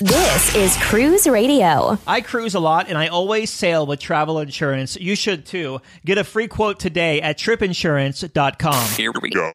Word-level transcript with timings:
This 0.00 0.54
is 0.54 0.78
Cruise 0.78 1.26
Radio. 1.26 1.98
I 2.06 2.22
cruise 2.22 2.54
a 2.54 2.58
lot 2.58 2.88
and 2.88 2.96
I 2.96 3.08
always 3.08 3.50
sail 3.50 3.84
with 3.84 4.00
travel 4.00 4.38
insurance. 4.38 4.96
You 4.96 5.14
should 5.14 5.44
too. 5.44 5.82
Get 6.06 6.16
a 6.16 6.24
free 6.24 6.48
quote 6.48 6.80
today 6.80 7.20
at 7.20 7.36
tripinsurance.com. 7.36 8.88
Here 8.96 9.12
we 9.20 9.28
go. 9.28 9.52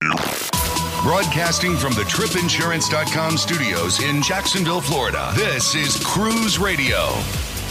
Broadcasting 1.01 1.75
from 1.75 1.93
the 1.93 2.03
tripinsurance.com 2.03 3.37
studios 3.37 3.99
in 4.03 4.21
Jacksonville, 4.21 4.81
Florida. 4.81 5.31
This 5.35 5.73
is 5.73 5.97
Cruise 6.03 6.59
Radio. 6.59 7.07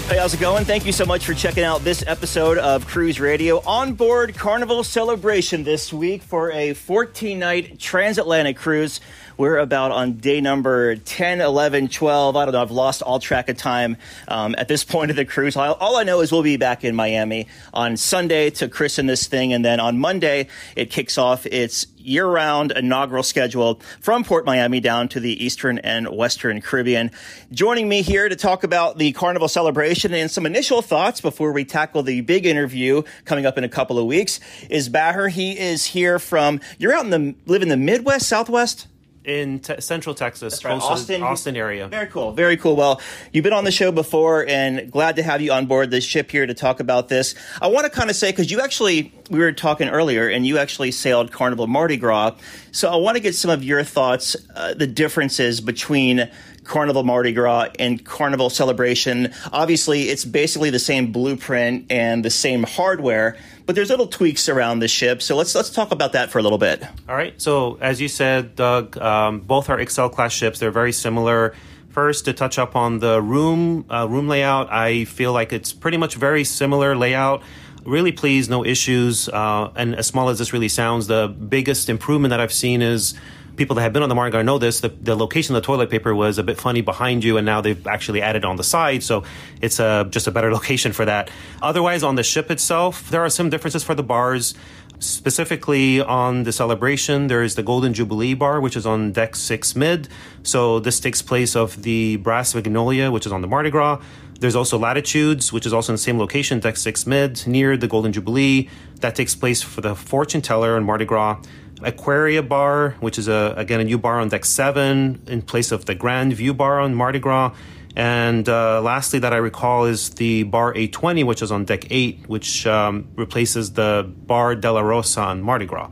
Hey, 0.08 0.18
how's 0.18 0.34
it 0.34 0.40
going? 0.40 0.66
Thank 0.66 0.84
you 0.84 0.92
so 0.92 1.06
much 1.06 1.24
for 1.24 1.32
checking 1.32 1.64
out 1.64 1.82
this 1.82 2.04
episode 2.06 2.58
of 2.58 2.86
Cruise 2.86 3.20
Radio. 3.20 3.62
On 3.66 3.94
board 3.94 4.34
Carnival 4.36 4.84
Celebration 4.84 5.64
this 5.64 5.94
week 5.94 6.22
for 6.22 6.50
a 6.50 6.74
14 6.74 7.38
night 7.38 7.78
transatlantic 7.78 8.56
cruise. 8.56 9.00
We're 9.36 9.58
about 9.58 9.90
on 9.90 10.18
day 10.18 10.40
number 10.40 10.94
10, 10.94 11.40
11, 11.40 11.88
12. 11.88 12.36
I 12.36 12.44
don't 12.44 12.52
know. 12.52 12.62
I've 12.62 12.70
lost 12.70 13.02
all 13.02 13.18
track 13.18 13.48
of 13.48 13.56
time 13.56 13.96
um, 14.28 14.54
at 14.56 14.68
this 14.68 14.84
point 14.84 15.10
of 15.10 15.16
the 15.16 15.24
cruise. 15.24 15.56
All, 15.56 15.74
all, 15.74 15.96
I 15.96 16.04
know 16.04 16.20
is 16.20 16.30
we'll 16.30 16.44
be 16.44 16.56
back 16.56 16.84
in 16.84 16.94
Miami 16.94 17.48
on 17.72 17.96
Sunday 17.96 18.50
to 18.50 18.68
christen 18.68 19.06
this 19.06 19.26
thing. 19.26 19.52
And 19.52 19.64
then 19.64 19.80
on 19.80 19.98
Monday, 19.98 20.46
it 20.76 20.90
kicks 20.90 21.18
off 21.18 21.46
its 21.46 21.88
year 21.98 22.26
round 22.26 22.70
inaugural 22.70 23.24
schedule 23.24 23.80
from 24.00 24.22
Port 24.22 24.44
Miami 24.46 24.78
down 24.78 25.08
to 25.08 25.18
the 25.18 25.44
Eastern 25.44 25.78
and 25.78 26.08
Western 26.08 26.60
Caribbean. 26.60 27.10
Joining 27.50 27.88
me 27.88 28.02
here 28.02 28.28
to 28.28 28.36
talk 28.36 28.62
about 28.62 28.98
the 28.98 29.10
Carnival 29.12 29.48
celebration 29.48 30.14
and 30.14 30.30
some 30.30 30.46
initial 30.46 30.80
thoughts 30.80 31.20
before 31.20 31.50
we 31.50 31.64
tackle 31.64 32.04
the 32.04 32.20
big 32.20 32.46
interview 32.46 33.02
coming 33.24 33.46
up 33.46 33.58
in 33.58 33.64
a 33.64 33.68
couple 33.68 33.98
of 33.98 34.06
weeks 34.06 34.38
is 34.70 34.88
Bahar. 34.88 35.26
He 35.26 35.58
is 35.58 35.86
here 35.86 36.20
from, 36.20 36.60
you're 36.78 36.94
out 36.94 37.04
in 37.04 37.10
the, 37.10 37.34
live 37.46 37.62
in 37.62 37.68
the 37.68 37.76
Midwest, 37.76 38.28
Southwest? 38.28 38.86
In 39.24 39.60
te- 39.60 39.80
Central 39.80 40.14
Texas, 40.14 40.64
right. 40.64 40.80
Austin, 40.80 41.22
Austin 41.22 41.56
area. 41.56 41.88
Very 41.88 42.06
cool, 42.06 42.32
very 42.32 42.56
cool. 42.56 42.76
Well, 42.76 43.00
you've 43.32 43.42
been 43.42 43.52
on 43.52 43.64
the 43.64 43.72
show 43.72 43.90
before, 43.90 44.46
and 44.46 44.90
glad 44.90 45.16
to 45.16 45.22
have 45.22 45.40
you 45.40 45.52
on 45.52 45.66
board 45.66 45.90
this 45.90 46.04
ship 46.04 46.30
here 46.30 46.46
to 46.46 46.54
talk 46.54 46.80
about 46.80 47.08
this. 47.08 47.34
I 47.60 47.68
want 47.68 47.84
to 47.84 47.90
kind 47.90 48.10
of 48.10 48.16
say 48.16 48.30
because 48.30 48.50
you 48.50 48.60
actually 48.60 49.12
we 49.30 49.38
were 49.38 49.52
talking 49.52 49.88
earlier, 49.88 50.28
and 50.28 50.46
you 50.46 50.58
actually 50.58 50.90
sailed 50.90 51.32
Carnival 51.32 51.66
Mardi 51.66 51.96
Gras, 51.96 52.36
so 52.72 52.90
I 52.90 52.96
want 52.96 53.16
to 53.16 53.20
get 53.20 53.34
some 53.34 53.50
of 53.50 53.64
your 53.64 53.82
thoughts, 53.82 54.36
uh, 54.54 54.74
the 54.74 54.86
differences 54.86 55.60
between 55.60 56.30
Carnival 56.64 57.04
Mardi 57.04 57.32
Gras 57.32 57.68
and 57.78 58.04
Carnival 58.04 58.50
Celebration. 58.50 59.32
Obviously, 59.52 60.08
it's 60.08 60.24
basically 60.24 60.70
the 60.70 60.78
same 60.78 61.12
blueprint 61.12 61.86
and 61.90 62.24
the 62.24 62.30
same 62.30 62.62
hardware, 62.62 63.36
but 63.66 63.74
there's 63.74 63.90
little 63.90 64.06
tweaks 64.06 64.48
around 64.48 64.80
the 64.80 64.88
ship. 64.88 65.22
So 65.22 65.36
let's 65.36 65.54
let's 65.54 65.70
talk 65.70 65.92
about 65.92 66.12
that 66.12 66.30
for 66.30 66.38
a 66.38 66.42
little 66.42 66.58
bit. 66.58 66.82
All 67.08 67.14
right. 67.14 67.40
So 67.40 67.78
as 67.80 68.00
you 68.00 68.08
said, 68.08 68.56
Doug, 68.56 68.96
um, 68.98 69.40
both 69.40 69.70
are 69.70 69.78
Excel 69.78 70.08
class 70.08 70.32
ships. 70.32 70.58
They're 70.58 70.70
very 70.70 70.92
similar. 70.92 71.54
First, 71.90 72.24
to 72.24 72.32
touch 72.32 72.58
up 72.58 72.74
on 72.74 72.98
the 72.98 73.22
room 73.22 73.84
uh, 73.88 74.08
room 74.08 74.26
layout, 74.26 74.72
I 74.72 75.04
feel 75.04 75.32
like 75.32 75.52
it's 75.52 75.72
pretty 75.72 75.96
much 75.96 76.16
very 76.16 76.42
similar 76.42 76.96
layout. 76.96 77.42
Really 77.84 78.12
pleased, 78.12 78.50
no 78.50 78.64
issues. 78.64 79.28
Uh, 79.28 79.70
and 79.76 79.94
as 79.94 80.06
small 80.06 80.30
as 80.30 80.38
this 80.38 80.52
really 80.52 80.68
sounds, 80.68 81.06
the 81.06 81.28
biggest 81.28 81.88
improvement 81.88 82.30
that 82.30 82.40
I've 82.40 82.52
seen 82.52 82.82
is 82.82 83.14
people 83.56 83.76
that 83.76 83.82
have 83.82 83.92
been 83.92 84.02
on 84.02 84.08
the 84.08 84.14
Mardi 84.14 84.30
Gras 84.30 84.42
know 84.42 84.58
this. 84.58 84.80
The, 84.80 84.88
the 84.88 85.16
location 85.16 85.54
of 85.54 85.62
the 85.62 85.66
toilet 85.66 85.90
paper 85.90 86.14
was 86.14 86.38
a 86.38 86.42
bit 86.42 86.58
funny 86.58 86.80
behind 86.80 87.24
you, 87.24 87.36
and 87.36 87.46
now 87.46 87.60
they've 87.60 87.86
actually 87.86 88.22
added 88.22 88.44
on 88.44 88.56
the 88.56 88.64
side, 88.64 89.02
so 89.02 89.24
it's 89.60 89.78
a, 89.78 89.84
uh, 89.84 90.04
just 90.04 90.26
a 90.26 90.30
better 90.30 90.52
location 90.58 90.92
for 90.92 91.04
that. 91.04 91.30
Otherwise, 91.62 92.02
on 92.02 92.14
the 92.16 92.22
ship 92.22 92.50
itself, 92.50 93.10
there 93.10 93.24
are 93.24 93.30
some 93.30 93.50
differences 93.50 93.84
for 93.84 93.94
the 93.94 94.02
bars. 94.02 94.54
Specifically 95.00 96.00
on 96.00 96.44
the 96.44 96.52
celebration, 96.52 97.26
there 97.26 97.42
is 97.42 97.56
the 97.56 97.62
Golden 97.62 97.92
Jubilee 97.92 98.34
bar, 98.34 98.60
which 98.60 98.76
is 98.76 98.86
on 98.86 99.12
deck 99.12 99.36
six 99.36 99.74
mid. 99.74 100.08
So 100.44 100.78
this 100.78 101.00
takes 101.00 101.20
place 101.20 101.56
of 101.56 101.82
the 101.82 102.16
Brass 102.16 102.54
Magnolia, 102.54 103.10
which 103.10 103.26
is 103.26 103.32
on 103.32 103.42
the 103.42 103.48
Mardi 103.48 103.70
Gras. 103.70 104.00
There's 104.40 104.56
also 104.56 104.78
Latitudes, 104.78 105.52
which 105.52 105.66
is 105.66 105.72
also 105.72 105.92
in 105.92 105.94
the 105.94 106.02
same 106.02 106.18
location, 106.18 106.60
deck 106.60 106.76
six 106.76 107.06
mid, 107.06 107.46
near 107.46 107.76
the 107.76 107.88
Golden 107.88 108.12
Jubilee. 108.12 108.68
That 109.00 109.14
takes 109.14 109.34
place 109.34 109.62
for 109.62 109.80
the 109.80 109.94
Fortune 109.94 110.40
Teller 110.40 110.76
on 110.76 110.84
Mardi 110.84 111.04
Gras. 111.04 111.40
Aquaria 111.82 112.42
Bar, 112.42 112.96
which 113.00 113.18
is 113.18 113.28
a 113.28 113.54
again 113.56 113.80
a 113.80 113.84
new 113.84 113.98
bar 113.98 114.20
on 114.20 114.28
deck 114.28 114.44
seven 114.44 115.22
in 115.26 115.42
place 115.42 115.72
of 115.72 115.84
the 115.86 115.94
Grand 115.94 116.32
View 116.34 116.54
Bar 116.54 116.80
on 116.80 116.94
Mardi 116.94 117.18
Gras. 117.18 117.54
And 117.96 118.48
uh, 118.48 118.82
lastly, 118.82 119.20
that 119.20 119.32
I 119.32 119.36
recall 119.36 119.84
is 119.84 120.10
the 120.10 120.42
Bar 120.42 120.70
820, 120.70 121.22
which 121.24 121.42
is 121.42 121.52
on 121.52 121.64
deck 121.64 121.86
eight, 121.90 122.24
which 122.26 122.66
um, 122.66 123.06
replaces 123.14 123.74
the 123.74 124.10
Bar 124.26 124.56
Della 124.56 124.82
Rosa 124.82 125.20
on 125.20 125.42
Mardi 125.42 125.66
Gras. 125.66 125.90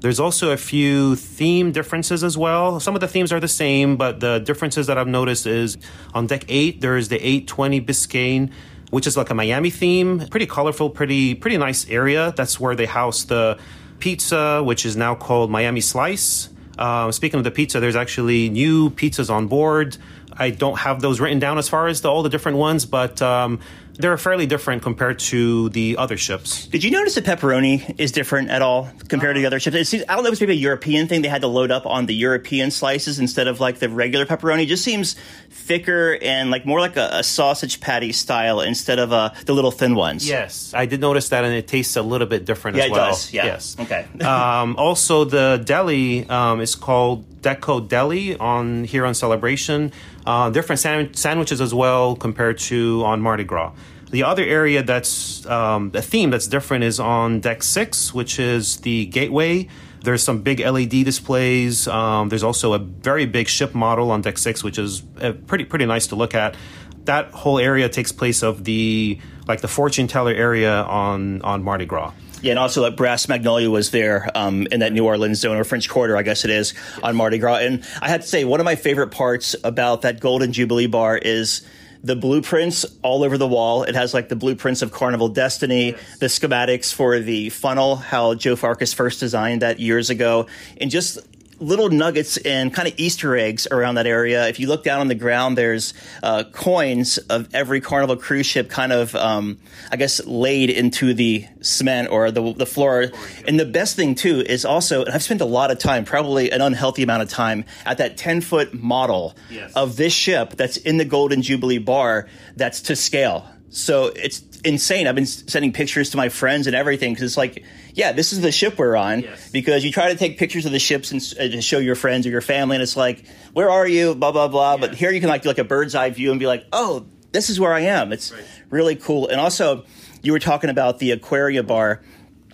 There's 0.00 0.18
also 0.18 0.50
a 0.50 0.56
few 0.56 1.14
theme 1.14 1.70
differences 1.70 2.24
as 2.24 2.36
well. 2.36 2.80
Some 2.80 2.96
of 2.96 3.00
the 3.00 3.06
themes 3.06 3.32
are 3.32 3.38
the 3.38 3.46
same, 3.46 3.96
but 3.96 4.18
the 4.18 4.40
differences 4.40 4.88
that 4.88 4.98
I've 4.98 5.06
noticed 5.06 5.46
is 5.46 5.78
on 6.12 6.26
deck 6.26 6.44
eight, 6.48 6.80
there 6.80 6.96
is 6.96 7.08
the 7.08 7.16
820 7.16 7.80
Biscayne, 7.82 8.50
which 8.90 9.06
is 9.06 9.16
like 9.16 9.30
a 9.30 9.34
Miami 9.34 9.70
theme. 9.70 10.26
Pretty 10.28 10.46
colorful, 10.46 10.90
pretty 10.90 11.34
pretty 11.34 11.56
nice 11.56 11.88
area. 11.88 12.32
That's 12.36 12.58
where 12.58 12.74
they 12.74 12.86
house 12.86 13.24
the 13.24 13.58
pizza, 14.02 14.60
which 14.64 14.84
is 14.84 14.96
now 14.96 15.14
called 15.14 15.48
Miami 15.48 15.80
Slice. 15.80 16.48
Uh, 16.76 17.12
speaking 17.12 17.38
of 17.38 17.44
the 17.44 17.52
pizza, 17.52 17.78
there's 17.78 17.94
actually 17.94 18.50
new 18.50 18.90
pizzas 18.90 19.30
on 19.30 19.46
board. 19.46 19.96
I 20.32 20.50
don't 20.50 20.76
have 20.76 21.00
those 21.00 21.20
written 21.20 21.38
down 21.38 21.56
as 21.56 21.68
far 21.68 21.86
as 21.86 22.00
the, 22.00 22.10
all 22.10 22.24
the 22.24 22.28
different 22.28 22.58
ones, 22.58 22.84
but 22.84 23.22
um, 23.22 23.60
they're 23.94 24.16
fairly 24.16 24.46
different 24.46 24.82
compared 24.82 25.18
to 25.18 25.68
the 25.70 25.96
other 25.98 26.16
ships. 26.16 26.66
Did 26.66 26.84
you 26.84 26.90
notice 26.90 27.14
the 27.14 27.22
pepperoni 27.22 27.94
is 27.98 28.12
different 28.12 28.50
at 28.50 28.62
all 28.62 28.90
compared 29.08 29.32
uh, 29.32 29.34
to 29.34 29.40
the 29.40 29.46
other 29.46 29.60
ships? 29.60 29.76
It 29.76 29.86
seems, 29.86 30.04
I 30.08 30.14
don't 30.14 30.24
know 30.24 30.28
if 30.28 30.32
it's 30.32 30.40
maybe 30.40 30.54
a 30.54 30.56
European 30.56 31.08
thing. 31.08 31.22
They 31.22 31.28
had 31.28 31.42
to 31.42 31.48
load 31.48 31.70
up 31.70 31.86
on 31.86 32.06
the 32.06 32.14
European 32.14 32.70
slices 32.70 33.18
instead 33.18 33.48
of 33.48 33.60
like 33.60 33.78
the 33.78 33.88
regular 33.88 34.26
pepperoni. 34.26 34.64
It 34.64 34.66
just 34.66 34.84
seems 34.84 35.14
thicker 35.50 36.18
and 36.22 36.50
like 36.50 36.64
more 36.64 36.80
like 36.80 36.96
a, 36.96 37.08
a 37.12 37.22
sausage 37.22 37.80
patty 37.80 38.12
style 38.12 38.60
instead 38.60 38.98
of 38.98 39.12
uh, 39.12 39.30
the 39.46 39.52
little 39.52 39.70
thin 39.70 39.94
ones. 39.94 40.28
Yes, 40.28 40.72
I 40.74 40.86
did 40.86 41.00
notice 41.00 41.28
that, 41.30 41.44
and 41.44 41.54
it 41.54 41.68
tastes 41.68 41.96
a 41.96 42.02
little 42.02 42.26
bit 42.26 42.44
different 42.44 42.78
yeah, 42.78 42.84
as 42.84 42.90
well. 42.90 43.06
It 43.06 43.10
does. 43.10 43.32
Yeah. 43.32 43.44
Yes. 43.46 43.76
Okay. 43.78 44.06
um, 44.24 44.76
also, 44.76 45.24
the 45.24 45.62
deli 45.64 46.28
um, 46.28 46.60
is 46.60 46.74
called 46.74 47.24
Deco 47.42 47.86
Deli 47.86 48.36
on 48.38 48.84
here 48.84 49.04
on 49.04 49.14
Celebration. 49.14 49.92
Uh, 50.24 50.50
different 50.50 50.80
sand- 50.80 51.16
sandwiches 51.16 51.60
as 51.60 51.74
well 51.74 52.16
compared 52.16 52.58
to 52.58 53.02
on 53.04 53.20
Mardi 53.20 53.44
Gras. 53.44 53.72
The 54.10 54.24
other 54.24 54.44
area 54.44 54.82
that's 54.82 55.44
um, 55.46 55.90
a 55.94 56.02
theme 56.02 56.30
that's 56.30 56.46
different 56.46 56.84
is 56.84 57.00
on 57.00 57.40
deck 57.40 57.62
six, 57.62 58.12
which 58.12 58.38
is 58.38 58.76
the 58.78 59.06
gateway. 59.06 59.68
There's 60.02 60.22
some 60.22 60.42
big 60.42 60.60
LED 60.60 61.04
displays. 61.04 61.88
Um, 61.88 62.28
there's 62.28 62.42
also 62.42 62.74
a 62.74 62.78
very 62.78 63.24
big 63.24 63.48
ship 63.48 63.74
model 63.74 64.10
on 64.10 64.20
deck 64.20 64.36
six, 64.36 64.62
which 64.62 64.78
is 64.78 65.02
uh, 65.20 65.32
pretty 65.46 65.64
pretty 65.64 65.86
nice 65.86 66.08
to 66.08 66.16
look 66.16 66.34
at. 66.34 66.56
That 67.04 67.30
whole 67.30 67.58
area 67.58 67.88
takes 67.88 68.12
place 68.12 68.42
of 68.42 68.64
the 68.64 69.18
like 69.48 69.62
the 69.62 69.68
fortune 69.68 70.08
teller 70.08 70.32
area 70.32 70.82
on 70.82 71.40
on 71.42 71.62
Mardi 71.62 71.86
Gras. 71.86 72.12
Yeah, 72.42 72.50
and 72.50 72.58
also 72.58 72.82
that 72.82 72.96
Brass 72.96 73.28
Magnolia 73.28 73.70
was 73.70 73.92
there 73.92 74.28
um, 74.34 74.66
in 74.72 74.80
that 74.80 74.92
New 74.92 75.04
Orleans 75.04 75.38
zone 75.38 75.56
or 75.56 75.64
French 75.64 75.88
Quarter, 75.88 76.16
I 76.16 76.22
guess 76.22 76.44
it 76.44 76.50
is, 76.50 76.74
on 77.02 77.14
Mardi 77.14 77.38
Gras. 77.38 77.58
And 77.58 77.84
I 78.00 78.08
had 78.08 78.22
to 78.22 78.26
say, 78.26 78.44
one 78.44 78.58
of 78.58 78.64
my 78.64 78.74
favorite 78.74 79.12
parts 79.12 79.54
about 79.62 80.02
that 80.02 80.18
Golden 80.18 80.52
Jubilee 80.52 80.88
bar 80.88 81.16
is 81.16 81.62
the 82.02 82.16
blueprints 82.16 82.84
all 83.02 83.22
over 83.22 83.38
the 83.38 83.46
wall. 83.46 83.84
It 83.84 83.94
has 83.94 84.12
like 84.12 84.28
the 84.28 84.34
blueprints 84.34 84.82
of 84.82 84.90
Carnival 84.90 85.28
Destiny, 85.28 85.92
yes. 85.92 86.18
the 86.18 86.26
schematics 86.26 86.92
for 86.92 87.20
the 87.20 87.48
funnel, 87.50 87.94
how 87.94 88.34
Joe 88.34 88.56
Farcus 88.56 88.92
first 88.92 89.20
designed 89.20 89.62
that 89.62 89.78
years 89.78 90.10
ago, 90.10 90.48
and 90.80 90.90
just 90.90 91.20
little 91.62 91.88
nuggets 91.88 92.36
and 92.38 92.74
kind 92.74 92.88
of 92.88 92.94
Easter 92.98 93.36
eggs 93.36 93.66
around 93.70 93.94
that 93.94 94.06
area. 94.06 94.48
If 94.48 94.60
you 94.60 94.68
look 94.68 94.84
down 94.84 95.00
on 95.00 95.08
the 95.08 95.14
ground, 95.14 95.56
there's 95.56 95.94
uh, 96.22 96.44
coins 96.44 97.18
of 97.18 97.54
every 97.54 97.80
Carnival 97.80 98.16
cruise 98.16 98.46
ship 98.46 98.68
kind 98.68 98.92
of, 98.92 99.14
um, 99.14 99.58
I 99.90 99.96
guess, 99.96 100.24
laid 100.26 100.70
into 100.70 101.14
the 101.14 101.46
cement 101.60 102.10
or 102.10 102.30
the, 102.30 102.52
the 102.52 102.66
floor. 102.66 103.06
And 103.46 103.58
the 103.58 103.66
best 103.66 103.96
thing, 103.96 104.14
too, 104.14 104.40
is 104.40 104.64
also, 104.64 105.04
and 105.04 105.14
I've 105.14 105.22
spent 105.22 105.40
a 105.40 105.46
lot 105.46 105.70
of 105.70 105.78
time, 105.78 106.04
probably 106.04 106.50
an 106.50 106.60
unhealthy 106.60 107.02
amount 107.02 107.22
of 107.22 107.28
time, 107.28 107.64
at 107.86 107.98
that 107.98 108.16
10 108.16 108.40
foot 108.40 108.74
model 108.74 109.36
yes. 109.50 109.72
of 109.74 109.96
this 109.96 110.12
ship 110.12 110.56
that's 110.56 110.76
in 110.76 110.96
the 110.96 111.04
Golden 111.04 111.42
Jubilee 111.42 111.78
bar 111.78 112.28
that's 112.56 112.82
to 112.82 112.96
scale. 112.96 113.46
So 113.72 114.12
it's 114.14 114.42
insane. 114.64 115.06
I've 115.06 115.14
been 115.14 115.26
sending 115.26 115.72
pictures 115.72 116.10
to 116.10 116.18
my 116.18 116.28
friends 116.28 116.66
and 116.66 116.76
everything 116.76 117.14
because 117.14 117.24
it's 117.24 117.38
like, 117.38 117.64
yeah, 117.94 118.12
this 118.12 118.34
is 118.34 118.42
the 118.42 118.52
ship 118.52 118.78
we're 118.78 118.96
on. 118.96 119.20
Yes. 119.20 119.50
Because 119.50 119.82
you 119.82 119.90
try 119.90 120.12
to 120.12 120.18
take 120.18 120.38
pictures 120.38 120.66
of 120.66 120.72
the 120.72 120.78
ships 120.78 121.10
and 121.10 121.22
uh, 121.40 121.54
to 121.54 121.62
show 121.62 121.78
your 121.78 121.94
friends 121.94 122.26
or 122.26 122.30
your 122.30 122.42
family, 122.42 122.76
and 122.76 122.82
it's 122.82 122.96
like, 122.98 123.24
where 123.54 123.70
are 123.70 123.88
you? 123.88 124.14
Blah 124.14 124.32
blah 124.32 124.48
blah. 124.48 124.76
But 124.76 124.94
here 124.94 125.10
you 125.10 125.20
can 125.20 125.30
like 125.30 125.42
do 125.42 125.48
like 125.48 125.58
a 125.58 125.64
bird's 125.64 125.94
eye 125.94 126.10
view 126.10 126.30
and 126.30 126.38
be 126.38 126.46
like, 126.46 126.66
oh, 126.70 127.06
this 127.32 127.48
is 127.48 127.58
where 127.58 127.72
I 127.72 127.80
am. 127.80 128.12
It's 128.12 128.30
right. 128.30 128.44
really 128.68 128.94
cool. 128.94 129.28
And 129.28 129.40
also, 129.40 129.84
you 130.20 130.32
were 130.32 130.38
talking 130.38 130.68
about 130.68 130.98
the 130.98 131.12
Aquaria 131.12 131.62
bar 131.62 132.02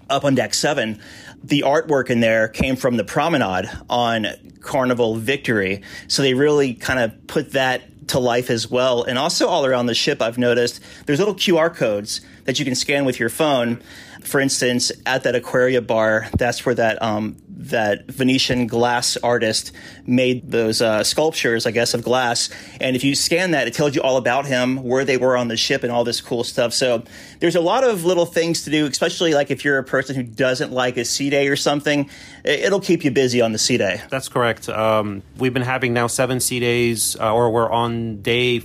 up 0.08 0.24
on 0.24 0.36
deck 0.36 0.54
seven. 0.54 1.00
The 1.42 1.64
artwork 1.66 2.10
in 2.10 2.20
there 2.20 2.46
came 2.46 2.76
from 2.76 2.96
the 2.96 3.04
promenade 3.04 3.68
on 3.90 4.28
Carnival 4.60 5.16
Victory. 5.16 5.82
So 6.06 6.22
they 6.22 6.34
really 6.34 6.74
kind 6.74 7.00
of 7.00 7.26
put 7.26 7.52
that 7.52 7.82
to 8.08 8.18
life 8.18 8.50
as 8.50 8.70
well. 8.70 9.02
And 9.04 9.18
also 9.18 9.48
all 9.48 9.64
around 9.64 9.86
the 9.86 9.94
ship, 9.94 10.20
I've 10.20 10.38
noticed 10.38 10.80
there's 11.06 11.18
little 11.18 11.34
QR 11.34 11.74
codes 11.74 12.20
that 12.44 12.58
you 12.58 12.64
can 12.64 12.74
scan 12.74 13.04
with 13.04 13.20
your 13.20 13.28
phone. 13.28 13.82
For 14.22 14.40
instance, 14.40 14.90
at 15.06 15.22
that 15.24 15.34
Aquaria 15.34 15.82
bar, 15.82 16.28
that's 16.36 16.66
where 16.66 16.74
that 16.74 17.00
um, 17.02 17.36
that 17.58 18.06
Venetian 18.06 18.66
glass 18.68 19.16
artist 19.16 19.72
made 20.06 20.50
those 20.50 20.80
uh, 20.80 21.02
sculptures, 21.02 21.66
I 21.66 21.72
guess, 21.72 21.92
of 21.92 22.02
glass. 22.02 22.50
And 22.80 22.94
if 22.94 23.02
you 23.02 23.14
scan 23.14 23.50
that, 23.50 23.66
it 23.66 23.74
tells 23.74 23.94
you 23.96 24.02
all 24.02 24.16
about 24.16 24.46
him, 24.46 24.82
where 24.84 25.04
they 25.04 25.16
were 25.16 25.36
on 25.36 25.48
the 25.48 25.56
ship, 25.56 25.82
and 25.82 25.90
all 25.92 26.04
this 26.04 26.20
cool 26.20 26.44
stuff. 26.44 26.72
So 26.72 27.02
there's 27.40 27.56
a 27.56 27.60
lot 27.60 27.82
of 27.84 28.04
little 28.04 28.26
things 28.26 28.64
to 28.64 28.70
do, 28.70 28.86
especially 28.86 29.34
like 29.34 29.50
if 29.50 29.64
you're 29.64 29.78
a 29.78 29.84
person 29.84 30.14
who 30.14 30.22
doesn't 30.22 30.72
like 30.72 30.96
a 30.96 31.04
sea 31.04 31.30
day 31.30 31.48
or 31.48 31.56
something. 31.56 32.08
It'll 32.44 32.80
keep 32.80 33.04
you 33.04 33.10
busy 33.10 33.40
on 33.40 33.52
the 33.52 33.58
sea 33.58 33.76
day. 33.76 34.00
That's 34.08 34.28
correct. 34.28 34.68
Um, 34.68 35.22
we've 35.36 35.52
been 35.52 35.62
having 35.62 35.92
now 35.92 36.06
seven 36.06 36.40
sea 36.40 36.60
days, 36.60 37.16
uh, 37.20 37.34
or 37.34 37.50
we're 37.50 37.70
on 37.70 38.22
day 38.22 38.60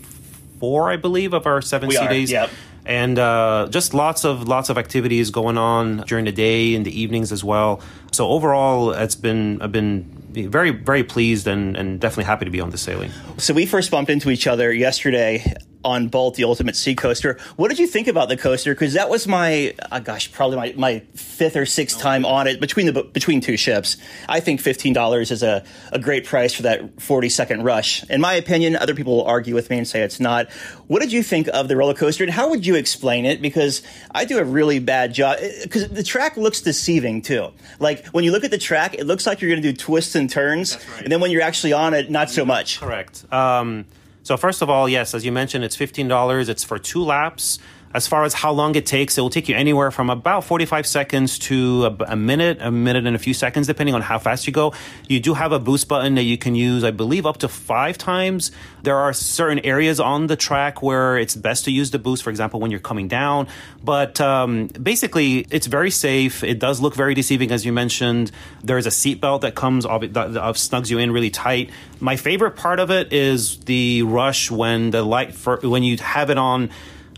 four, 0.60 0.92
I 0.92 0.98
believe, 0.98 1.34
of 1.34 1.48
our 1.48 1.62
seven 1.62 1.90
We 1.90 1.95
sea 1.95 2.01
are, 2.01 2.10
days. 2.10 2.31
yep. 2.31 2.50
And 2.86 3.18
uh, 3.18 3.68
just 3.69 3.94
lots 3.94 4.25
of 4.25 4.48
lots 4.48 4.69
of 4.69 4.78
activities 4.78 5.31
going 5.31 5.57
on 5.57 6.04
during 6.06 6.25
the 6.25 6.34
day 6.34 6.75
and 6.75 6.86
the 6.86 7.01
evenings 7.01 7.31
as 7.31 7.42
well. 7.42 7.80
So 8.13 8.30
overall, 8.30 8.92
it's 8.92 9.15
been 9.15 9.62
I've 9.62 9.71
been 9.71 10.04
very 10.50 10.69
very 10.69 11.04
pleased 11.04 11.48
and, 11.48 11.75
and 11.75 12.00
definitely 12.00 12.25
happy 12.25 12.45
to 12.45 12.51
be 12.51 12.62
on 12.62 12.69
this 12.69 12.81
sailing. 12.81 13.12
So 13.38 13.54
we 13.54 13.65
first 13.65 13.92
bumped 13.92 14.12
into 14.12 14.30
each 14.30 14.48
other 14.48 14.71
yesterday 14.71 15.56
on 15.83 16.07
Bolt, 16.07 16.35
the 16.35 16.44
Ultimate 16.44 16.75
Sea 16.75 16.95
Coaster. 16.95 17.38
What 17.56 17.69
did 17.69 17.80
you 17.80 17.88
think 17.88 18.07
about 18.07 18.30
the 18.30 18.38
coaster? 18.38 18.74
Because 18.74 18.94
that 18.94 19.09
was 19.09 19.27
my, 19.27 19.75
uh, 19.91 20.00
gosh, 20.00 20.31
probably 20.31 20.57
my, 20.57 20.74
my 20.75 21.00
fifth 21.15 21.56
or 21.56 21.65
sixth 21.65 22.00
time 22.00 22.25
on 22.25 22.47
it 22.47 22.59
between 22.59 22.85
the 22.85 23.03
between 23.03 23.41
two 23.41 23.57
ships. 23.57 23.97
I 24.27 24.39
think 24.39 24.62
fifteen 24.62 24.94
dollars 24.94 25.31
is 25.31 25.44
a, 25.44 25.63
a 25.91 26.00
great 26.00 26.25
price 26.25 26.53
for 26.53 26.63
that 26.63 27.01
forty 27.01 27.30
second 27.30 27.63
rush. 27.63 28.03
In 28.09 28.21
my 28.21 28.33
opinion, 28.33 28.75
other 28.75 28.95
people 28.95 29.18
will 29.18 29.25
argue 29.25 29.56
with 29.56 29.69
me 29.69 29.77
and 29.77 29.88
say 29.88 30.01
it's 30.01 30.19
not. 30.19 30.51
What 30.88 31.01
did 31.01 31.12
you 31.12 31.24
think 31.24 31.47
of 31.47 31.68
the 31.68 31.75
roller 31.75 31.94
coaster, 31.94 32.24
and 32.24 32.31
how 32.31 32.50
would 32.50 32.65
you 32.65 32.75
explain 32.75 33.25
it? 33.25 33.41
Because 33.41 33.81
I 34.12 34.25
do 34.25 34.38
a 34.38 34.44
really 34.44 34.80
bad 34.80 35.13
job. 35.13 35.38
Because 35.63 35.89
the 35.89 36.03
track 36.03 36.38
looks 36.38 36.62
deceiving 36.62 37.21
too. 37.21 37.50
Like 37.80 38.07
when 38.07 38.24
you 38.24 38.31
look 38.31 38.44
at 38.44 38.51
the 38.51 38.57
track, 38.57 38.95
it 38.95 39.06
looks 39.06 39.25
like 39.25 39.41
you're 39.41 39.50
going 39.50 39.62
to 39.62 39.71
do 39.71 39.75
twists 39.75 40.15
and 40.15 40.30
turns, 40.30 40.77
and 41.00 41.12
then 41.12 41.19
when 41.19 41.31
you're 41.31 41.41
actually 41.41 41.74
on 41.74 41.94
it, 41.94 42.09
not 42.09 42.30
so 42.30 42.45
much. 42.45 42.80
Correct. 42.80 43.25
Um, 43.31 43.85
so 44.23 44.37
first 44.37 44.61
of 44.61 44.69
all, 44.69 44.87
yes, 44.89 45.13
as 45.13 45.25
you 45.25 45.31
mentioned, 45.31 45.63
it's 45.63 45.75
fifteen 45.75 46.07
dollars. 46.07 46.49
It's 46.49 46.63
for 46.63 46.79
two 46.79 47.03
laps. 47.03 47.59
As 47.94 48.07
far 48.07 48.24
as 48.24 48.34
how 48.34 48.51
long 48.51 48.75
it 48.75 48.86
takes, 48.88 49.18
it 49.18 49.22
will 49.22 49.30
take 49.30 49.48
you 49.48 49.56
anywhere 49.56 49.92
from 49.92 50.10
about 50.10 50.44
45 50.44 50.88
seconds 50.88 51.38
to 51.40 51.86
a, 51.86 52.13
a, 52.13 52.16
minute, 52.16 52.57
a 52.60 52.72
minute 52.72 53.06
and 53.06 53.16
a 53.16 53.19
few 53.19 53.36
seconds, 53.36 53.68
depending 53.68 53.94
on 53.94 54.01
how 54.01 54.18
fast 54.18 54.48
you 54.48 54.54
go. 54.54 54.74
You 55.07 55.19
do 55.19 55.36
have 55.36 55.51
a 55.51 55.60
boost 55.60 55.88
button 55.88 56.16
that 56.16 56.24
you 56.24 56.38
can 56.38 56.56
use, 56.56 56.84
I 56.84 56.90
believe, 56.90 57.28
up 57.28 57.38
to 57.38 57.48
five 57.48 58.00
times. 58.00 58.51
There 58.81 58.98
are 58.98 59.13
certain 59.13 59.60
areas 59.60 60.00
on 60.00 60.25
the 60.25 60.36
track 60.36 60.81
where 60.81 61.18
it's 61.18 61.36
best 61.36 61.66
to 61.66 61.72
use 61.72 61.92
the 61.92 62.00
boost, 62.00 62.24
for 62.24 62.31
example, 62.31 62.60
when 62.60 62.72
you're 62.72 62.80
coming 62.80 63.07
down. 63.07 63.48
But 63.84 64.19
um, 64.19 64.68
basically, 64.68 65.45
it's 65.51 65.68
very 65.68 65.92
safe. 65.92 66.44
It 66.44 66.57
does 66.57 66.81
look 66.81 66.95
very 66.95 67.13
deceiving, 67.13 67.51
as 67.51 67.63
you 67.63 67.74
mentioned. 67.74 68.31
There's 68.63 68.88
a 68.88 68.90
seatbelt 68.90 69.42
that 69.42 69.54
comes, 69.54 69.86
that, 69.86 70.13
that 70.13 70.34
snugs 70.56 70.90
you 70.90 70.98
in 70.98 71.12
really 71.12 71.30
tight. 71.30 71.69
My 72.00 72.16
favorite 72.16 72.56
part 72.56 72.80
of 72.80 72.90
it 72.90 73.13
is 73.13 73.60
the 73.60 74.01
rush 74.01 74.50
when 74.50 74.90
the 74.90 75.04
light, 75.04 75.36
for, 75.36 75.57
when 75.57 75.84
you 75.84 75.98
have 75.98 76.31
it 76.31 76.40
on 76.40 76.72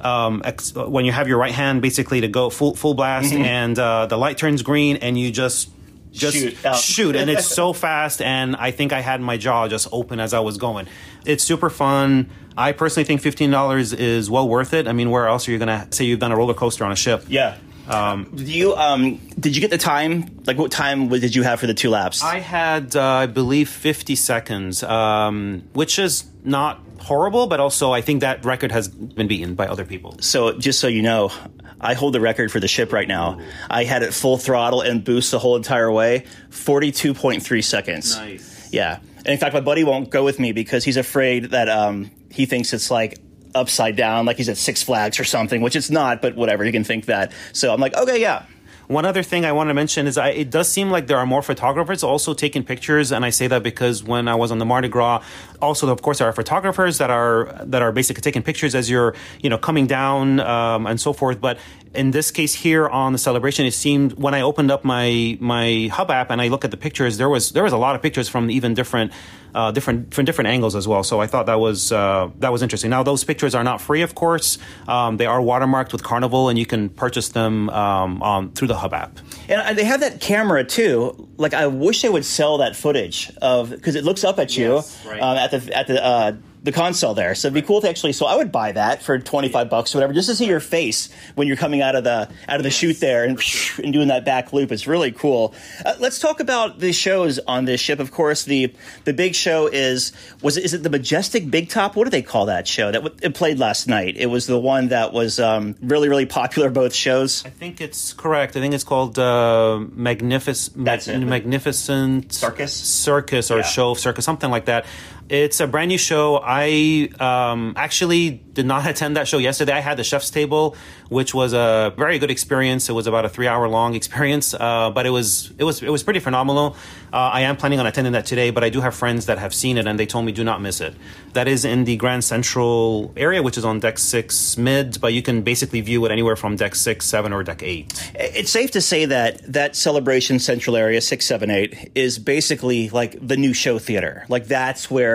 um, 0.06 0.42
ex- 0.46 0.74
when 0.74 1.04
you 1.06 1.12
have 1.12 1.28
your 1.28 1.38
right 1.38 1.52
hand 1.54 1.82
basically 1.82 2.22
to 2.22 2.28
go 2.28 2.50
full 2.50 2.76
full 2.76 2.94
blast 2.94 3.34
Mm-hmm. 3.34 3.44
and 3.44 3.80
uh, 3.80 4.06
the 4.06 4.18
light 4.18 4.38
turns 4.38 4.62
green 4.62 4.98
and 4.98 5.18
you 5.18 5.32
just 5.32 5.70
just 6.12 6.38
Shoot 6.38 6.58
shoot 6.76 7.16
and 7.18 7.30
it's 7.30 7.46
so 7.62 7.74
fast 7.74 8.22
and 8.22 8.56
I 8.56 8.72
think 8.72 8.94
I 8.94 9.02
had 9.02 9.20
my 9.20 9.36
jaw 9.38 9.68
just 9.68 9.88
open 9.92 10.20
as 10.22 10.34
I 10.34 10.40
was 10.40 10.58
going. 10.58 10.88
It's 11.26 11.44
super 11.44 11.70
fun. 11.70 12.30
I 12.56 12.72
personally 12.72 13.04
think 13.06 13.20
fifteen 13.22 13.52
dollars 13.52 13.92
is 13.92 14.30
well 14.30 14.48
worth 14.48 14.74
it. 14.74 14.88
I 14.88 14.94
mean, 14.94 15.10
where 15.12 15.28
else 15.28 15.48
are 15.50 15.52
you 15.52 15.58
gonna 15.60 15.88
say 15.92 16.06
you've 16.06 16.20
done 16.22 16.32
a 16.32 16.38
roller 16.38 16.54
coaster 16.54 16.86
on 16.86 16.92
a 16.94 16.96
ship? 16.96 17.26
Yeah. 17.28 17.58
Um, 17.90 18.32
did 18.34 18.48
you 18.48 18.74
um, 18.76 19.18
did 19.40 19.56
you 19.56 19.62
get 19.62 19.72
the 19.72 19.78
time? 19.78 20.42
Like, 20.48 20.58
what 20.58 20.72
time 20.72 21.10
did 21.10 21.36
you 21.36 21.44
have 21.44 21.60
for 21.60 21.68
the 21.68 21.74
two 21.74 21.90
laps? 21.90 22.24
I 22.24 22.40
had, 22.40 22.96
uh, 22.96 23.04
I 23.04 23.26
believe, 23.28 23.70
50 23.70 24.16
seconds, 24.16 24.82
um, 24.84 25.64
which 25.74 26.00
is 26.00 26.24
not 26.44 26.80
horrible, 27.06 27.48
but 27.48 27.60
also 27.60 27.94
I 27.94 28.02
think 28.02 28.22
that 28.22 28.44
record 28.44 28.72
has 28.72 28.88
been 28.88 29.28
beaten 29.28 29.56
by 29.56 29.68
other 29.68 29.86
people. 29.86 30.18
So, 30.22 30.58
just 30.58 30.80
so 30.80 30.88
you 30.88 31.02
know, 31.02 31.32
I 31.80 31.94
hold 31.94 32.14
the 32.14 32.20
record 32.20 32.52
for 32.52 32.60
the 32.60 32.68
ship 32.68 32.92
right 32.92 33.08
now. 33.08 33.40
I 33.70 33.84
had 33.84 34.02
it 34.02 34.14
full 34.14 34.38
throttle 34.38 34.82
and 34.82 35.04
boost 35.04 35.32
the 35.32 35.40
whole 35.40 35.56
entire 35.56 35.92
way, 35.92 36.26
forty-two 36.50 37.14
point 37.14 37.44
three 37.44 37.62
seconds. 37.62 38.18
Nice. 38.18 38.70
Yeah, 38.74 39.00
and 39.18 39.28
in 39.28 39.38
fact, 39.38 39.54
my 39.54 39.62
buddy 39.62 39.84
won't 39.84 40.10
go 40.10 40.24
with 40.24 40.40
me 40.40 40.52
because 40.52 40.84
he's 40.84 40.98
afraid 40.98 41.52
that 41.52 41.70
um, 41.70 42.10
he 42.32 42.46
thinks 42.46 42.74
it's 42.74 42.90
like 42.90 43.20
upside 43.54 43.96
down, 43.96 44.26
like 44.26 44.38
he's 44.38 44.50
at 44.50 44.58
Six 44.58 44.84
Flags 44.84 45.20
or 45.20 45.24
something, 45.24 45.62
which 45.62 45.76
it's 45.76 45.92
not. 45.92 46.22
But 46.22 46.36
whatever, 46.36 46.64
he 46.64 46.72
can 46.72 46.84
think 46.84 47.06
that. 47.06 47.32
So 47.54 47.72
I'm 47.72 47.80
like, 47.80 47.96
okay, 47.96 48.20
yeah. 48.20 48.46
One 48.88 49.06
other 49.06 49.24
thing 49.24 49.46
I 49.46 49.52
want 49.52 49.70
to 49.70 49.74
mention 49.74 50.06
is 50.06 50.18
I, 50.18 50.30
it 50.30 50.50
does 50.52 50.70
seem 50.70 50.92
like 50.92 51.08
there 51.08 51.18
are 51.18 51.26
more 51.26 51.42
photographers 51.42 52.04
also 52.04 52.34
taking 52.34 52.64
pictures, 52.64 53.12
and 53.12 53.26
I 53.26 53.32
say 53.32 53.48
that 53.48 53.64
because 53.64 54.04
when 54.04 54.28
I 54.28 54.36
was 54.36 54.52
on 54.52 54.60
the 54.60 54.66
Mardi 54.66 54.88
Gras, 54.88 55.24
also 55.62 55.90
of 55.90 56.02
course 56.02 56.20
there 56.20 56.28
are 56.28 56.34
photographers 56.34 57.00
that 57.00 57.10
are 57.10 57.62
that 57.64 57.82
are 57.82 57.92
basically 57.92 58.22
taking 58.22 58.44
pictures 58.44 58.76
as 58.76 58.90
you're 58.90 59.16
you 59.42 59.50
know 59.50 59.58
coming 59.58 59.88
down 59.88 60.40
um, 60.40 60.86
and 60.86 61.02
so 61.02 61.14
forth. 61.14 61.42
But 61.42 61.58
in 61.96 62.12
this 62.12 62.32
case 62.32 62.54
here 62.54 62.88
on 62.88 63.12
the 63.14 63.18
celebration, 63.18 63.66
it 63.66 63.74
seemed 63.74 64.14
when 64.14 64.34
I 64.34 64.42
opened 64.42 64.72
up 64.72 64.84
my 64.84 65.38
my 65.40 65.90
Hub 65.92 66.12
app 66.12 66.30
and 66.32 66.42
I 66.42 66.48
look 66.50 66.64
at 66.66 66.72
the 66.72 66.78
pictures, 66.78 67.18
there 67.18 67.30
was 67.30 67.52
there 67.52 67.64
was 67.64 67.74
a 67.74 67.78
lot 67.78 67.96
of 67.96 68.02
pictures 68.02 68.30
from 68.30 68.50
even 68.50 68.74
different. 68.74 69.12
Uh, 69.56 69.72
different 69.72 70.14
from 70.14 70.26
different 70.26 70.50
angles 70.50 70.76
as 70.76 70.86
well. 70.86 71.02
So 71.02 71.22
I 71.22 71.28
thought 71.28 71.46
that 71.46 71.62
was 71.62 71.90
uh, 71.90 72.30
that 72.40 72.52
was 72.52 72.62
interesting. 72.62 72.90
Now 72.90 73.04
those 73.04 73.24
pictures 73.24 73.56
are 73.56 73.64
not 73.64 73.80
free, 73.80 74.02
of 74.02 74.14
course. 74.14 74.58
Um, 74.86 75.16
they 75.16 75.26
are 75.28 75.40
watermarked 75.40 75.94
with 75.94 76.04
Carnival, 76.04 76.50
and 76.50 76.60
you 76.60 76.66
can 76.66 76.90
purchase 76.90 77.30
them 77.30 77.70
um, 77.70 78.22
on 78.22 78.52
through 78.52 78.68
the 78.68 78.76
Hub 78.76 78.94
app. 78.94 79.18
And 79.48 79.78
they 79.78 79.86
have 79.86 80.02
that 80.02 80.20
camera 80.20 80.66
too. 80.66 81.30
Like 81.38 81.54
I 81.54 81.68
wish 81.68 82.02
they 82.02 82.10
would 82.10 82.26
sell 82.26 82.58
that 82.58 82.76
footage 82.76 83.32
of 83.42 83.70
because 83.70 83.96
it 83.96 84.04
looks 84.04 84.26
up 84.26 84.40
at 84.40 84.58
you 84.58 84.74
Yes, 84.74 85.06
right. 85.06 85.22
um, 85.22 85.38
at 85.38 85.52
the 85.52 85.74
at 85.74 85.88
the 85.88 86.04
uh, 86.04 86.34
the 86.66 86.72
console 86.74 87.14
there. 87.14 87.34
So 87.36 87.48
it'd 87.48 87.54
be 87.54 87.62
cool 87.62 87.80
to 87.82 87.88
actually. 87.90 88.12
So 88.14 88.26
I 88.26 88.36
would 88.36 88.52
buy 88.52 88.74
that 88.74 89.02
for 89.02 89.18
twenty 89.20 89.48
five 89.50 89.70
bucks 89.70 89.94
or 89.96 90.00
whatever, 90.00 90.14
just 90.14 90.28
to 90.30 90.36
see 90.36 90.48
your 90.48 90.60
face 90.60 91.10
when 91.36 91.48
you're 91.48 91.56
coming 91.58 91.82
out 91.82 91.96
of 91.96 92.04
the 92.04 92.28
out 92.50 92.58
of 92.58 92.64
the 92.64 92.70
chute 92.72 93.00
there 93.00 93.24
and 93.24 93.40
and 93.84 93.94
doing 93.94 94.10
that 94.10 94.26
back 94.26 94.52
loop. 94.52 94.72
It's 94.72 94.88
really 94.88 95.12
cool. 95.12 95.54
Uh, 95.86 95.94
let's 96.00 96.20
talk 96.20 96.40
about 96.40 96.80
the 96.80 96.92
shows 96.92 97.40
on 97.40 97.66
this 97.66 97.80
ship. 97.80 98.00
Of 98.00 98.12
course, 98.12 98.44
the 98.44 98.74
the 99.06 99.14
big 99.14 99.36
show 99.36 99.68
is 99.68 100.12
was 100.42 100.58
it, 100.58 100.66
is 100.66 100.74
it 100.74 100.84
the 100.84 100.90
Majestic 100.90 101.50
Big 101.50 101.70
Top? 101.70 101.96
What 101.96 102.06
do 102.06 102.10
they 102.10 102.22
call 102.24 102.48
that 102.48 102.68
show 102.68 102.92
that 102.92 103.04
w- 103.04 103.16
it 103.22 103.36
played 103.36 103.60
last 103.60 103.88
night? 103.88 104.18
It 104.18 104.26
was 104.26 104.48
the 104.48 104.60
one 104.60 104.90
that 104.90 105.14
was 105.14 105.40
um, 105.40 105.76
really 105.82 106.10
really 106.10 106.26
popular 106.26 106.70
both 106.70 106.94
shows. 106.94 107.46
I 107.46 107.50
think 107.52 107.80
it's 107.80 108.12
correct. 108.14 108.58
I 108.58 108.60
think 108.60 108.74
it's 108.74 108.84
called 108.84 109.20
uh, 109.20 109.80
Magnific- 109.94 110.74
That's 110.76 111.08
it. 111.08 111.20
Magnificent 111.20 112.34
Circus? 112.34 112.74
Circus 112.74 113.52
or 113.52 113.58
Yeah. 113.58 113.64
Show 113.64 113.92
of 113.92 114.00
Circus, 114.00 114.26
something 114.26 114.50
like 114.50 114.66
that. 114.66 114.86
It's 115.28 115.60
a 115.60 115.66
brand 115.66 115.90
new 115.90 115.98
show. 115.98 116.40
I 116.44 117.10
um, 117.20 117.74
actually 117.76 118.30
did 118.30 118.66
not 118.66 118.86
attend 118.92 119.18
that 119.18 119.28
show 119.28 119.38
yesterday. 119.38 119.74
I 119.74 119.80
had 119.80 119.98
the 119.98 120.04
chef's 120.04 120.30
table, 120.30 120.76
which 121.10 121.34
was 121.34 121.54
a 121.54 121.94
very 121.98 122.20
good 122.20 122.32
experience. 122.32 122.90
It 122.90 122.94
was 122.94 123.08
about 123.08 123.26
a 123.26 123.30
three 123.30 123.48
hour 123.48 123.68
long 123.68 123.96
experience, 124.02 124.54
uh, 124.54 124.92
but 124.92 125.06
it 125.06 125.12
was 125.12 125.52
it 125.58 125.64
was 125.64 125.82
it 125.82 125.90
was 125.90 126.04
pretty 126.04 126.20
phenomenal. 126.20 126.76
Uh, 127.14 127.32
I 127.34 127.42
am 127.42 127.56
planning 127.56 127.80
on 127.80 127.88
attending 127.88 128.14
that 128.14 128.26
today, 128.26 128.52
but 128.52 128.64
I 128.64 128.70
do 128.70 128.82
have 128.82 128.94
friends 128.94 129.28
that 129.28 129.38
have 129.38 129.54
seen 129.54 129.78
it 129.78 129.88
and 129.88 129.98
they 129.98 130.06
told 130.06 130.26
me 130.26 130.32
do 130.32 130.44
not 130.44 130.62
miss 130.62 130.82
it. 130.82 130.96
That 131.34 131.48
is 131.48 131.64
in 131.64 131.86
the 131.86 131.96
Grand 131.96 132.24
Central 132.24 133.14
area, 133.16 133.42
which 133.42 133.58
is 133.58 133.64
on 133.66 133.80
deck 133.80 133.98
six 133.98 134.58
mid, 134.58 135.00
but 135.00 135.14
you 135.14 135.22
can 135.22 135.42
basically 135.42 135.82
view 135.82 136.06
it 136.06 136.12
anywhere 136.12 136.36
from 136.36 136.56
deck 136.56 136.76
six, 136.76 137.06
seven, 137.06 137.32
or 137.32 137.44
deck 137.44 137.64
eight. 137.64 137.94
It's 138.16 138.52
safe 138.52 138.72
to 138.72 138.82
say 138.82 139.06
that 139.06 139.42
that 139.52 139.76
Celebration 139.76 140.40
Central 140.40 140.76
Area 140.76 141.02
678 141.02 141.92
is 141.96 142.20
basically 142.20 142.90
like 142.90 143.16
the 143.26 143.38
new 143.38 143.54
show 143.54 143.80
theater. 143.80 144.26
Like 144.30 144.48
that's 144.48 144.92
where, 144.92 145.15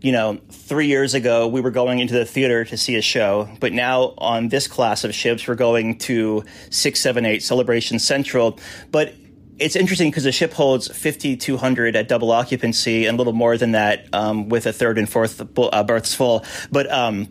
you 0.00 0.12
know, 0.12 0.38
three 0.50 0.86
years 0.86 1.14
ago 1.14 1.48
we 1.48 1.60
were 1.60 1.70
going 1.70 1.98
into 1.98 2.14
the 2.14 2.26
theater 2.26 2.64
to 2.64 2.76
see 2.76 2.96
a 2.96 3.02
show, 3.02 3.48
but 3.60 3.72
now 3.72 4.14
on 4.18 4.48
this 4.48 4.66
class 4.68 5.04
of 5.04 5.14
ships 5.14 5.48
we're 5.48 5.54
going 5.54 5.98
to 6.00 6.44
678 6.70 7.42
Celebration 7.42 7.98
Central. 7.98 8.58
But 8.90 9.14
it's 9.58 9.76
interesting 9.76 10.10
because 10.10 10.24
the 10.24 10.32
ship 10.32 10.52
holds 10.52 10.88
5,200 10.88 11.96
at 11.96 12.08
double 12.08 12.32
occupancy 12.32 13.06
and 13.06 13.14
a 13.14 13.18
little 13.18 13.32
more 13.32 13.56
than 13.56 13.72
that 13.72 14.06
um, 14.12 14.48
with 14.48 14.66
a 14.66 14.72
third 14.72 14.98
and 14.98 15.08
fourth 15.08 15.40
uh, 15.40 15.84
berths 15.84 16.14
full. 16.14 16.44
But 16.70 16.90
um, 16.92 17.28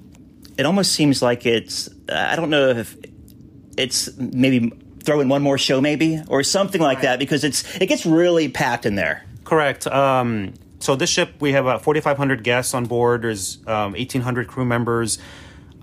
it 0.57 0.65
almost 0.65 0.93
seems 0.93 1.21
like 1.21 1.45
it's, 1.45 1.89
I 2.09 2.35
don't 2.35 2.49
know 2.49 2.69
if 2.69 2.95
it's 3.77 4.15
maybe 4.17 4.71
throw 5.03 5.19
in 5.19 5.27
one 5.27 5.41
more 5.41 5.57
show 5.57 5.81
maybe 5.81 6.21
or 6.27 6.43
something 6.43 6.79
like 6.79 7.01
that 7.01 7.19
because 7.19 7.43
it's 7.43 7.75
it 7.75 7.87
gets 7.87 8.05
really 8.05 8.47
packed 8.47 8.85
in 8.85 8.95
there 8.95 9.25
Correct. 9.43 9.87
Um, 9.87 10.53
so 10.83 10.97
this 10.97 11.09
ship, 11.09 11.35
we 11.39 11.53
have 11.53 11.65
about 11.65 11.81
4,500 11.81 12.43
guests 12.43 12.73
on 12.73 12.87
board. 12.87 13.21
There's 13.21 13.59
um, 13.67 13.93
1,800 13.93 14.49
crew 14.49 14.65
members. 14.65 15.17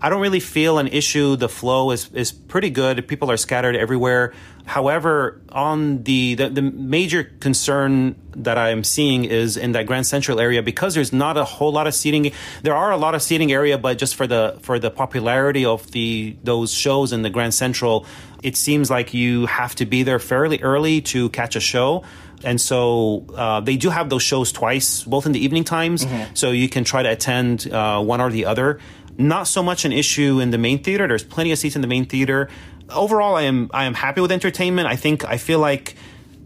I 0.03 0.09
don't 0.09 0.21
really 0.23 0.41
feel 0.41 0.79
an 0.79 0.89
issue. 0.89 1.37
The 1.37 1.49
flow 1.49 1.91
is 1.91 2.11
is 2.15 2.33
pretty 2.33 2.71
good. 2.71 3.07
People 3.07 3.31
are 3.31 3.37
scattered 3.37 3.77
everywhere. 3.77 4.33
However, 4.65 5.41
on 5.51 6.03
the, 6.05 6.35
the 6.37 6.49
the 6.49 6.63
major 6.63 7.25
concern 7.41 8.15
that 8.37 8.57
I'm 8.57 8.85
seeing 8.85 9.25
is 9.25 9.57
in 9.57 9.73
that 9.73 9.87
Grand 9.87 10.07
Central 10.07 10.39
area 10.41 10.63
because 10.63 10.95
there's 10.95 11.13
not 11.13 11.37
a 11.37 11.45
whole 11.45 11.73
lot 11.73 11.87
of 11.87 11.95
seating. 11.95 12.33
There 12.63 12.75
are 12.75 12.93
a 12.93 12.97
lot 12.97 13.15
of 13.15 13.23
seating 13.23 13.51
area, 13.53 13.77
but 13.79 13.99
just 13.99 14.15
for 14.15 14.27
the 14.27 14.57
for 14.63 14.79
the 14.79 14.91
popularity 14.91 15.65
of 15.65 15.91
the 15.91 16.37
those 16.45 16.73
shows 16.73 17.13
in 17.13 17.23
the 17.23 17.31
Grand 17.31 17.53
Central, 17.53 18.07
it 18.43 18.57
seems 18.57 18.91
like 18.91 19.13
you 19.13 19.47
have 19.47 19.75
to 19.77 19.87
be 19.87 20.03
there 20.05 20.19
fairly 20.19 20.61
early 20.63 21.01
to 21.13 21.29
catch 21.31 21.57
a 21.57 21.61
show. 21.61 22.05
and 22.43 22.59
so 22.59 23.27
uh, 23.37 23.61
they 23.61 23.77
do 23.77 23.91
have 23.91 24.09
those 24.09 24.23
shows 24.23 24.51
twice, 24.51 25.05
both 25.05 25.27
in 25.27 25.33
the 25.33 25.43
evening 25.45 25.65
times. 25.65 26.07
So 26.33 26.53
you 26.53 26.69
can 26.71 26.85
try 26.85 27.03
to 27.03 27.11
attend 27.11 27.69
uh, 27.71 28.01
one 28.01 28.21
or 28.23 28.31
the 28.31 28.47
other. 28.47 28.79
Not 29.21 29.47
so 29.47 29.63
much 29.63 29.85
an 29.85 29.93
issue 29.93 30.41
in 30.41 30.51
the 30.51 30.59
main 30.59 30.83
theater. 30.83 31.07
There's 31.07 31.25
plenty 31.25 31.53
of 31.53 31.59
seats 31.59 31.77
in 31.77 31.83
the 31.83 31.89
main 31.89 32.07
theater. 32.07 32.49
Overall, 32.89 33.37
I 33.37 33.43
am 33.43 33.71
I 33.73 33.85
am 33.85 33.95
happy 33.95 34.21
with 34.21 34.33
entertainment. 34.33 34.89
I 34.89 34.97
think 34.97 35.25
I 35.25 35.37
feel 35.37 35.59
like 35.59 35.95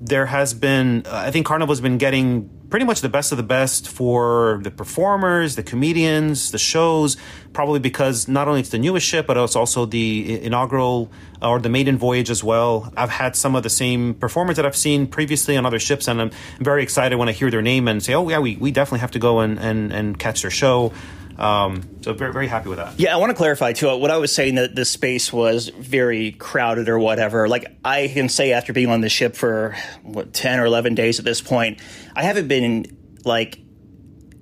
there 0.00 0.26
has 0.26 0.52
been 0.54 1.04
uh, 1.07 1.25
I 1.28 1.31
think 1.31 1.47
Carnival's 1.47 1.81
been 1.81 1.99
getting 1.99 2.50
pretty 2.71 2.85
much 2.85 3.00
the 3.00 3.09
best 3.09 3.31
of 3.31 3.37
the 3.37 3.45
best 3.45 3.88
for 3.88 4.61
the 4.64 4.71
performers, 4.71 5.54
the 5.54 5.62
comedians, 5.62 6.50
the 6.50 6.59
shows. 6.59 7.16
Probably 7.52 7.78
because 7.78 8.26
not 8.26 8.49
only 8.49 8.59
it's 8.59 8.71
the 8.71 8.78
newest 8.78 9.07
ship, 9.07 9.28
but 9.28 9.37
it's 9.37 9.54
also 9.54 9.87
the 9.87 10.43
inaugural 10.43 11.12
uh, 11.40 11.50
or 11.50 11.61
the 11.61 11.69
maiden 11.69 11.97
voyage 11.97 12.28
as 12.28 12.43
well. 12.43 12.93
I've 12.97 13.11
had 13.11 13.37
some 13.37 13.54
of 13.54 13.62
the 13.62 13.71
same 13.71 14.14
performers 14.14 14.57
that 14.57 14.66
I've 14.66 14.75
seen 14.75 15.07
previously 15.07 15.57
on 15.57 15.64
other 15.64 15.78
ships, 15.78 16.09
and 16.09 16.21
I'm 16.21 16.31
very 16.59 16.83
excited 16.83 17.16
when 17.16 17.28
I 17.28 17.33
hear 17.33 17.52
their 17.52 17.62
name 17.62 17.87
and 17.87 18.02
say, 18.02 18.14
"Oh 18.14 18.28
yeah, 18.28 18.40
we, 18.40 18.57
we 18.57 18.73
definitely 18.73 18.99
have 19.00 19.12
to 19.12 19.21
go 19.21 19.38
and, 19.38 19.61
and, 19.61 19.93
and 19.93 20.19
catch 20.19 20.43
their 20.43 20.50
show." 20.50 20.93
Um, 21.38 21.83
so 22.03 22.12
very 22.12 22.33
very 22.33 22.47
happy 22.47 22.69
with 22.69 22.79
that. 22.79 22.99
Yeah, 22.99 23.14
I 23.14 23.19
want 23.19 23.31
to 23.31 23.37
clarify 23.37 23.73
too. 23.73 23.97
What 23.97 24.11
I 24.11 24.19
was 24.19 24.35
saying 24.35 24.55
that 24.57 24.75
the 24.75 24.85
space 24.85 25.33
was 25.33 25.69
very 25.69 26.33
crowded 26.33 26.88
or 26.88 26.99
whatever. 26.99 27.49
Like 27.49 27.76
I 27.85 28.09
can 28.09 28.29
say 28.29 28.53
after 28.53 28.73
being 28.73 28.88
on 28.88 29.00
the 29.00 29.09
ship 29.09 29.35
for 29.35 29.76
what 30.03 30.33
ten 30.33 30.61
or 30.61 30.64
eleven 30.64 30.95
days 30.95 31.19
at 31.19 31.25
this 31.25 31.41
point, 31.41 31.81
I 32.14 32.23
haven't 32.23 32.49
been 32.49 32.97
like 33.25 33.59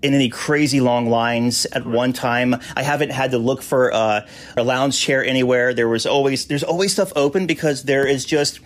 in 0.03 0.15
any 0.15 0.29
crazy 0.29 0.81
long 0.81 1.09
lines 1.09 1.65
at 1.67 1.87
one 1.87 2.13
time. 2.13 2.57
I 2.77 2.83
haven't 2.83 3.11
had 3.11 3.31
to 3.31 3.39
look 3.39 3.63
for 3.63 3.93
uh, 3.95 4.27
a 4.57 4.65
lounge 4.65 5.01
chair 5.01 5.25
anywhere. 5.25 5.73
There 5.73 5.89
was 5.89 6.07
always 6.07 6.47
there's 6.47 6.65
always 6.65 6.93
stuff 6.93 7.13
open 7.17 7.47
because 7.47 7.85
there 7.85 8.07
is 8.07 8.25
just. 8.25 8.61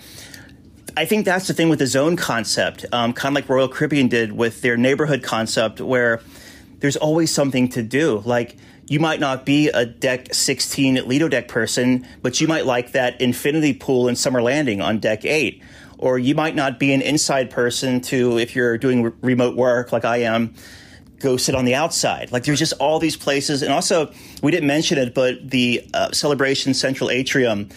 I 0.99 1.05
think 1.05 1.27
that's 1.27 1.47
the 1.47 1.53
thing 1.53 1.69
with 1.69 1.79
the 1.79 1.87
zone 1.87 2.17
concept, 2.17 2.87
um, 2.91 3.13
kind 3.13 3.37
of 3.37 3.43
like 3.43 3.51
Royal 3.51 3.69
Caribbean 3.69 4.09
did 4.09 4.33
with 4.33 4.63
their 4.63 4.79
neighborhood 4.79 5.23
concept, 5.23 5.79
where 5.79 6.23
there's 6.81 6.97
always 6.97 7.33
something 7.33 7.69
to 7.71 7.83
do. 7.83 8.23
Like 8.25 8.57
you 8.89 9.01
might 9.01 9.21
not 9.21 9.45
be 9.45 9.69
a 9.69 9.85
deck 9.85 10.33
16 10.33 11.07
Lido 11.09 11.29
deck 11.29 11.49
person, 11.49 12.07
but 12.23 12.41
you 12.41 12.47
might 12.47 12.67
like 12.67 12.93
that 12.93 13.21
infinity 13.21 13.75
pool 13.75 14.09
in 14.09 14.17
Summer 14.17 14.43
Landing 14.43 14.81
on 14.81 14.99
deck 14.99 15.25
8. 15.25 15.63
Or 15.99 16.19
you 16.19 16.35
might 16.35 16.55
not 16.55 16.79
be 16.79 16.93
an 16.93 17.01
inside 17.01 17.51
person 17.51 18.01
to, 18.03 18.39
if 18.39 18.55
you're 18.55 18.77
doing 18.77 19.03
re- 19.03 19.13
remote 19.23 19.57
work 19.57 19.93
like 19.93 20.05
I 20.05 20.19
am, 20.19 20.55
go 21.21 21.37
sit 21.39 21.55
on 21.55 21.65
the 21.65 21.75
outside. 21.75 22.31
Like 22.33 22.45
there's 22.45 22.59
just 22.59 22.75
all 22.75 22.99
these 22.99 23.17
places. 23.17 23.63
And 23.63 23.73
also, 23.73 24.13
we 24.43 24.51
didn't 24.53 24.67
mention 24.67 24.99
it, 24.99 25.15
but 25.15 25.51
the 25.51 25.89
uh, 25.95 26.13
Celebration 26.13 26.75
Central 26.75 27.11
Atrium, 27.11 27.71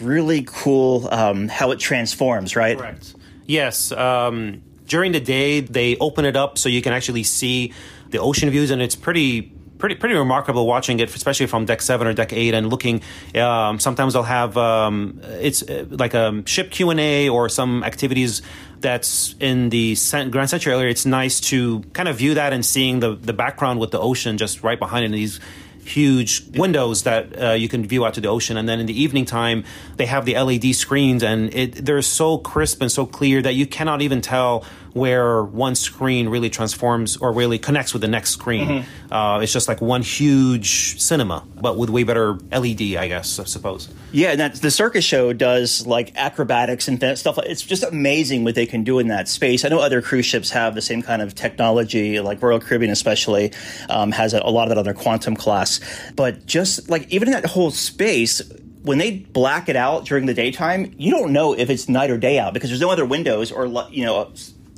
really 0.00 0.42
cool 0.46 1.06
um, 1.12 1.48
how 1.48 1.70
it 1.70 1.78
transforms, 1.78 2.56
right? 2.56 2.78
Correct. 2.78 3.14
Yes. 3.44 3.92
Um, 3.92 4.62
during 4.86 5.12
the 5.12 5.20
day, 5.20 5.60
they 5.60 5.96
open 5.98 6.24
it 6.24 6.36
up 6.36 6.58
so 6.58 6.68
you 6.68 6.80
can 6.80 6.92
actually 6.92 7.24
see 7.24 7.72
the 8.10 8.18
ocean 8.18 8.50
views, 8.50 8.70
and 8.70 8.82
it's 8.82 8.96
pretty. 8.96 9.52
Pretty, 9.78 9.96
pretty 9.96 10.14
remarkable 10.14 10.66
watching 10.66 11.00
it, 11.00 11.14
especially 11.14 11.44
from 11.44 11.66
deck 11.66 11.82
seven 11.82 12.06
or 12.06 12.14
deck 12.14 12.32
eight, 12.32 12.54
and 12.54 12.70
looking. 12.70 13.02
Um, 13.34 13.78
sometimes 13.78 14.14
they'll 14.14 14.22
have 14.22 14.56
um, 14.56 15.20
it's 15.22 15.62
uh, 15.62 15.84
like 15.90 16.14
a 16.14 16.42
ship 16.46 16.70
Q 16.70 16.88
and 16.88 16.98
A 16.98 17.28
or 17.28 17.50
some 17.50 17.84
activities 17.84 18.40
that's 18.80 19.34
in 19.38 19.68
the 19.68 19.94
Grand 20.30 20.48
Central 20.48 20.80
area. 20.80 20.90
It's 20.90 21.04
nice 21.04 21.40
to 21.50 21.80
kind 21.92 22.08
of 22.08 22.16
view 22.16 22.32
that 22.32 22.54
and 22.54 22.64
seeing 22.64 23.00
the 23.00 23.16
the 23.16 23.34
background 23.34 23.78
with 23.78 23.90
the 23.90 24.00
ocean 24.00 24.38
just 24.38 24.62
right 24.62 24.78
behind 24.78 25.02
it. 25.02 25.08
And 25.08 25.14
these 25.14 25.40
huge 25.86 26.46
windows 26.56 27.04
that 27.04 27.40
uh, 27.40 27.52
you 27.52 27.68
can 27.68 27.86
view 27.86 28.04
out 28.04 28.14
to 28.14 28.20
the 28.20 28.28
ocean. 28.28 28.56
And 28.56 28.68
then 28.68 28.80
in 28.80 28.86
the 28.86 29.00
evening 29.00 29.24
time, 29.24 29.64
they 29.96 30.06
have 30.06 30.24
the 30.24 30.38
LED 30.38 30.74
screens, 30.74 31.22
and 31.22 31.52
it, 31.54 31.84
they're 31.84 32.02
so 32.02 32.38
crisp 32.38 32.82
and 32.82 32.90
so 32.90 33.06
clear 33.06 33.40
that 33.42 33.54
you 33.54 33.66
cannot 33.66 34.02
even 34.02 34.20
tell 34.20 34.64
where 34.96 35.44
one 35.44 35.74
screen 35.74 36.26
really 36.30 36.48
transforms 36.48 37.18
or 37.18 37.30
really 37.30 37.58
connects 37.58 37.92
with 37.92 38.00
the 38.00 38.08
next 38.08 38.30
screen. 38.30 38.86
Uh, 39.12 39.40
it's 39.42 39.52
just 39.52 39.68
like 39.68 39.82
one 39.82 40.00
huge 40.00 40.98
cinema, 40.98 41.46
but 41.60 41.76
with 41.76 41.90
way 41.90 42.02
better 42.02 42.32
LED, 42.50 42.96
I 42.96 43.06
guess, 43.06 43.38
I 43.38 43.44
suppose. 43.44 43.90
Yeah, 44.10 44.30
and 44.30 44.54
the 44.54 44.70
circus 44.70 45.04
show 45.04 45.34
does 45.34 45.86
like 45.86 46.16
acrobatics 46.16 46.88
and 46.88 46.98
th- 46.98 47.18
stuff. 47.18 47.38
It's 47.44 47.60
just 47.60 47.84
amazing 47.84 48.44
what 48.44 48.54
they 48.54 48.64
can 48.64 48.84
do 48.84 48.98
in 48.98 49.08
that 49.08 49.28
space. 49.28 49.66
I 49.66 49.68
know 49.68 49.80
other 49.80 50.00
cruise 50.00 50.24
ships 50.24 50.48
have 50.50 50.74
the 50.74 50.80
same 50.80 51.02
kind 51.02 51.20
of 51.20 51.34
technology, 51.34 52.18
like 52.20 52.42
Royal 52.42 52.58
Caribbean 52.58 52.90
especially 52.90 53.52
um, 53.90 54.12
has 54.12 54.32
a, 54.32 54.38
a 54.38 54.50
lot 54.50 54.62
of 54.62 54.70
that 54.70 54.78
on 54.78 54.84
their 54.84 54.94
quantum 54.94 55.36
class. 55.36 55.78
But 56.16 56.46
just 56.46 56.88
like 56.88 57.06
even 57.12 57.28
in 57.28 57.32
that 57.32 57.44
whole 57.44 57.70
space, 57.70 58.40
when 58.82 58.96
they 58.96 59.18
black 59.18 59.68
it 59.68 59.76
out 59.76 60.06
during 60.06 60.24
the 60.24 60.34
daytime, 60.34 60.94
you 60.96 61.10
don't 61.10 61.32
know 61.32 61.52
if 61.52 61.68
it's 61.68 61.86
night 61.86 62.10
or 62.10 62.16
day 62.16 62.38
out 62.38 62.54
because 62.54 62.70
there's 62.70 62.80
no 62.80 62.90
other 62.90 63.04
windows 63.04 63.52
or 63.52 63.66
you 63.90 64.04
know 64.04 64.32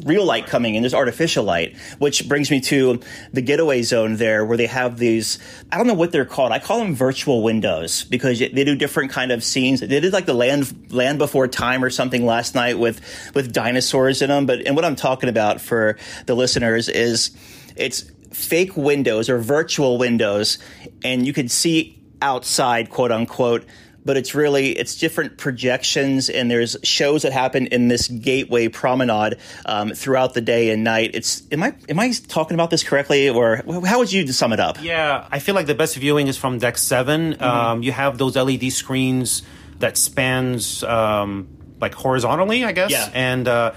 real 0.05 0.25
light 0.25 0.47
coming 0.47 0.75
in. 0.75 0.83
There's 0.83 0.95
artificial 0.95 1.45
light, 1.45 1.77
which 1.99 2.29
brings 2.29 2.51
me 2.51 2.61
to 2.63 3.01
the 3.33 3.43
getaway 3.43 3.83
zone 3.83 4.17
there, 4.17 4.45
where 4.45 4.57
they 4.57 4.67
have 4.67 4.99
these. 4.99 5.39
I 5.73 5.77
don't 5.77 5.87
know 5.87 5.95
what 5.95 6.13
they're 6.13 6.25
called. 6.25 6.53
I 6.53 6.59
call 6.59 6.79
them 6.79 6.95
virtual 6.95 7.43
windows 7.43 8.05
because 8.05 8.39
they 8.39 8.65
do 8.65 8.75
different 8.75 9.11
kind 9.11 9.33
of 9.33 9.43
scenes. 9.43 9.81
They 9.81 9.87
did 10.01 10.13
like 10.13 10.27
the 10.27 10.35
land 10.35 10.93
land 10.93 11.19
before 11.19 11.49
time 11.49 11.83
or 11.83 11.91
something 11.91 12.25
last 12.25 12.55
night 12.55 12.79
with 12.79 13.01
with 13.35 13.53
dinosaurs 13.53 14.23
in 14.23 14.29
them. 14.29 14.47
But 14.47 14.67
and 14.67 14.77
what 14.77 14.85
I'm 14.85 14.97
talking 14.97 15.29
about 15.29 15.61
for 15.61 15.97
the 16.27 16.35
listeners 16.35 16.89
is 16.89 17.31
it's 17.77 18.11
fake 18.33 18.77
windows 18.77 19.29
or 19.29 19.39
virtual 19.39 19.99
windows, 19.99 20.59
and 21.03 21.27
you 21.27 21.33
can 21.33 21.49
see 21.49 21.99
outside, 22.21 22.91
quote 22.91 23.13
unquote 23.13 23.65
but 24.05 24.17
it's 24.17 24.35
really 24.35 24.71
it's 24.71 24.97
different 24.97 25.37
projections 25.39 26.29
and 26.31 26.51
there's 26.51 26.77
shows 26.83 27.23
that 27.23 27.33
happen 27.33 27.67
in 27.67 27.89
this 27.89 28.09
gateway 28.09 28.69
promenade 28.69 29.37
um, 29.67 29.91
throughout 29.91 30.35
the 30.35 30.41
day 30.41 30.71
and 30.71 30.83
night. 30.85 31.11
It's 31.15 31.43
am 31.53 31.63
i 31.63 31.75
am 31.89 31.99
i 32.01 32.11
talking 32.29 32.55
about 32.55 32.71
this 32.71 32.83
correctly 32.83 33.29
or 33.29 33.63
how 33.87 33.99
would 33.99 34.11
you 34.13 34.27
sum 34.33 34.53
it 34.53 34.61
up? 34.61 34.83
Yeah, 34.83 35.27
I 35.31 35.39
feel 35.41 35.55
like 35.55 35.67
the 35.67 35.75
best 35.75 35.97
viewing 35.97 36.29
is 36.29 36.37
from 36.39 36.59
deck 36.59 36.79
7 36.79 37.43
Um, 37.43 37.83
you 37.83 37.93
have 37.93 38.19
those 38.19 38.37
LED 38.37 38.73
screens 38.73 39.43
that 39.81 39.97
spans 39.97 40.83
um, 40.85 41.49
like 41.81 41.95
horizontally, 41.95 42.65
I 42.65 42.73
guess, 42.73 42.91
Yeah. 42.91 43.11
and 43.15 43.47
uh, 43.47 43.73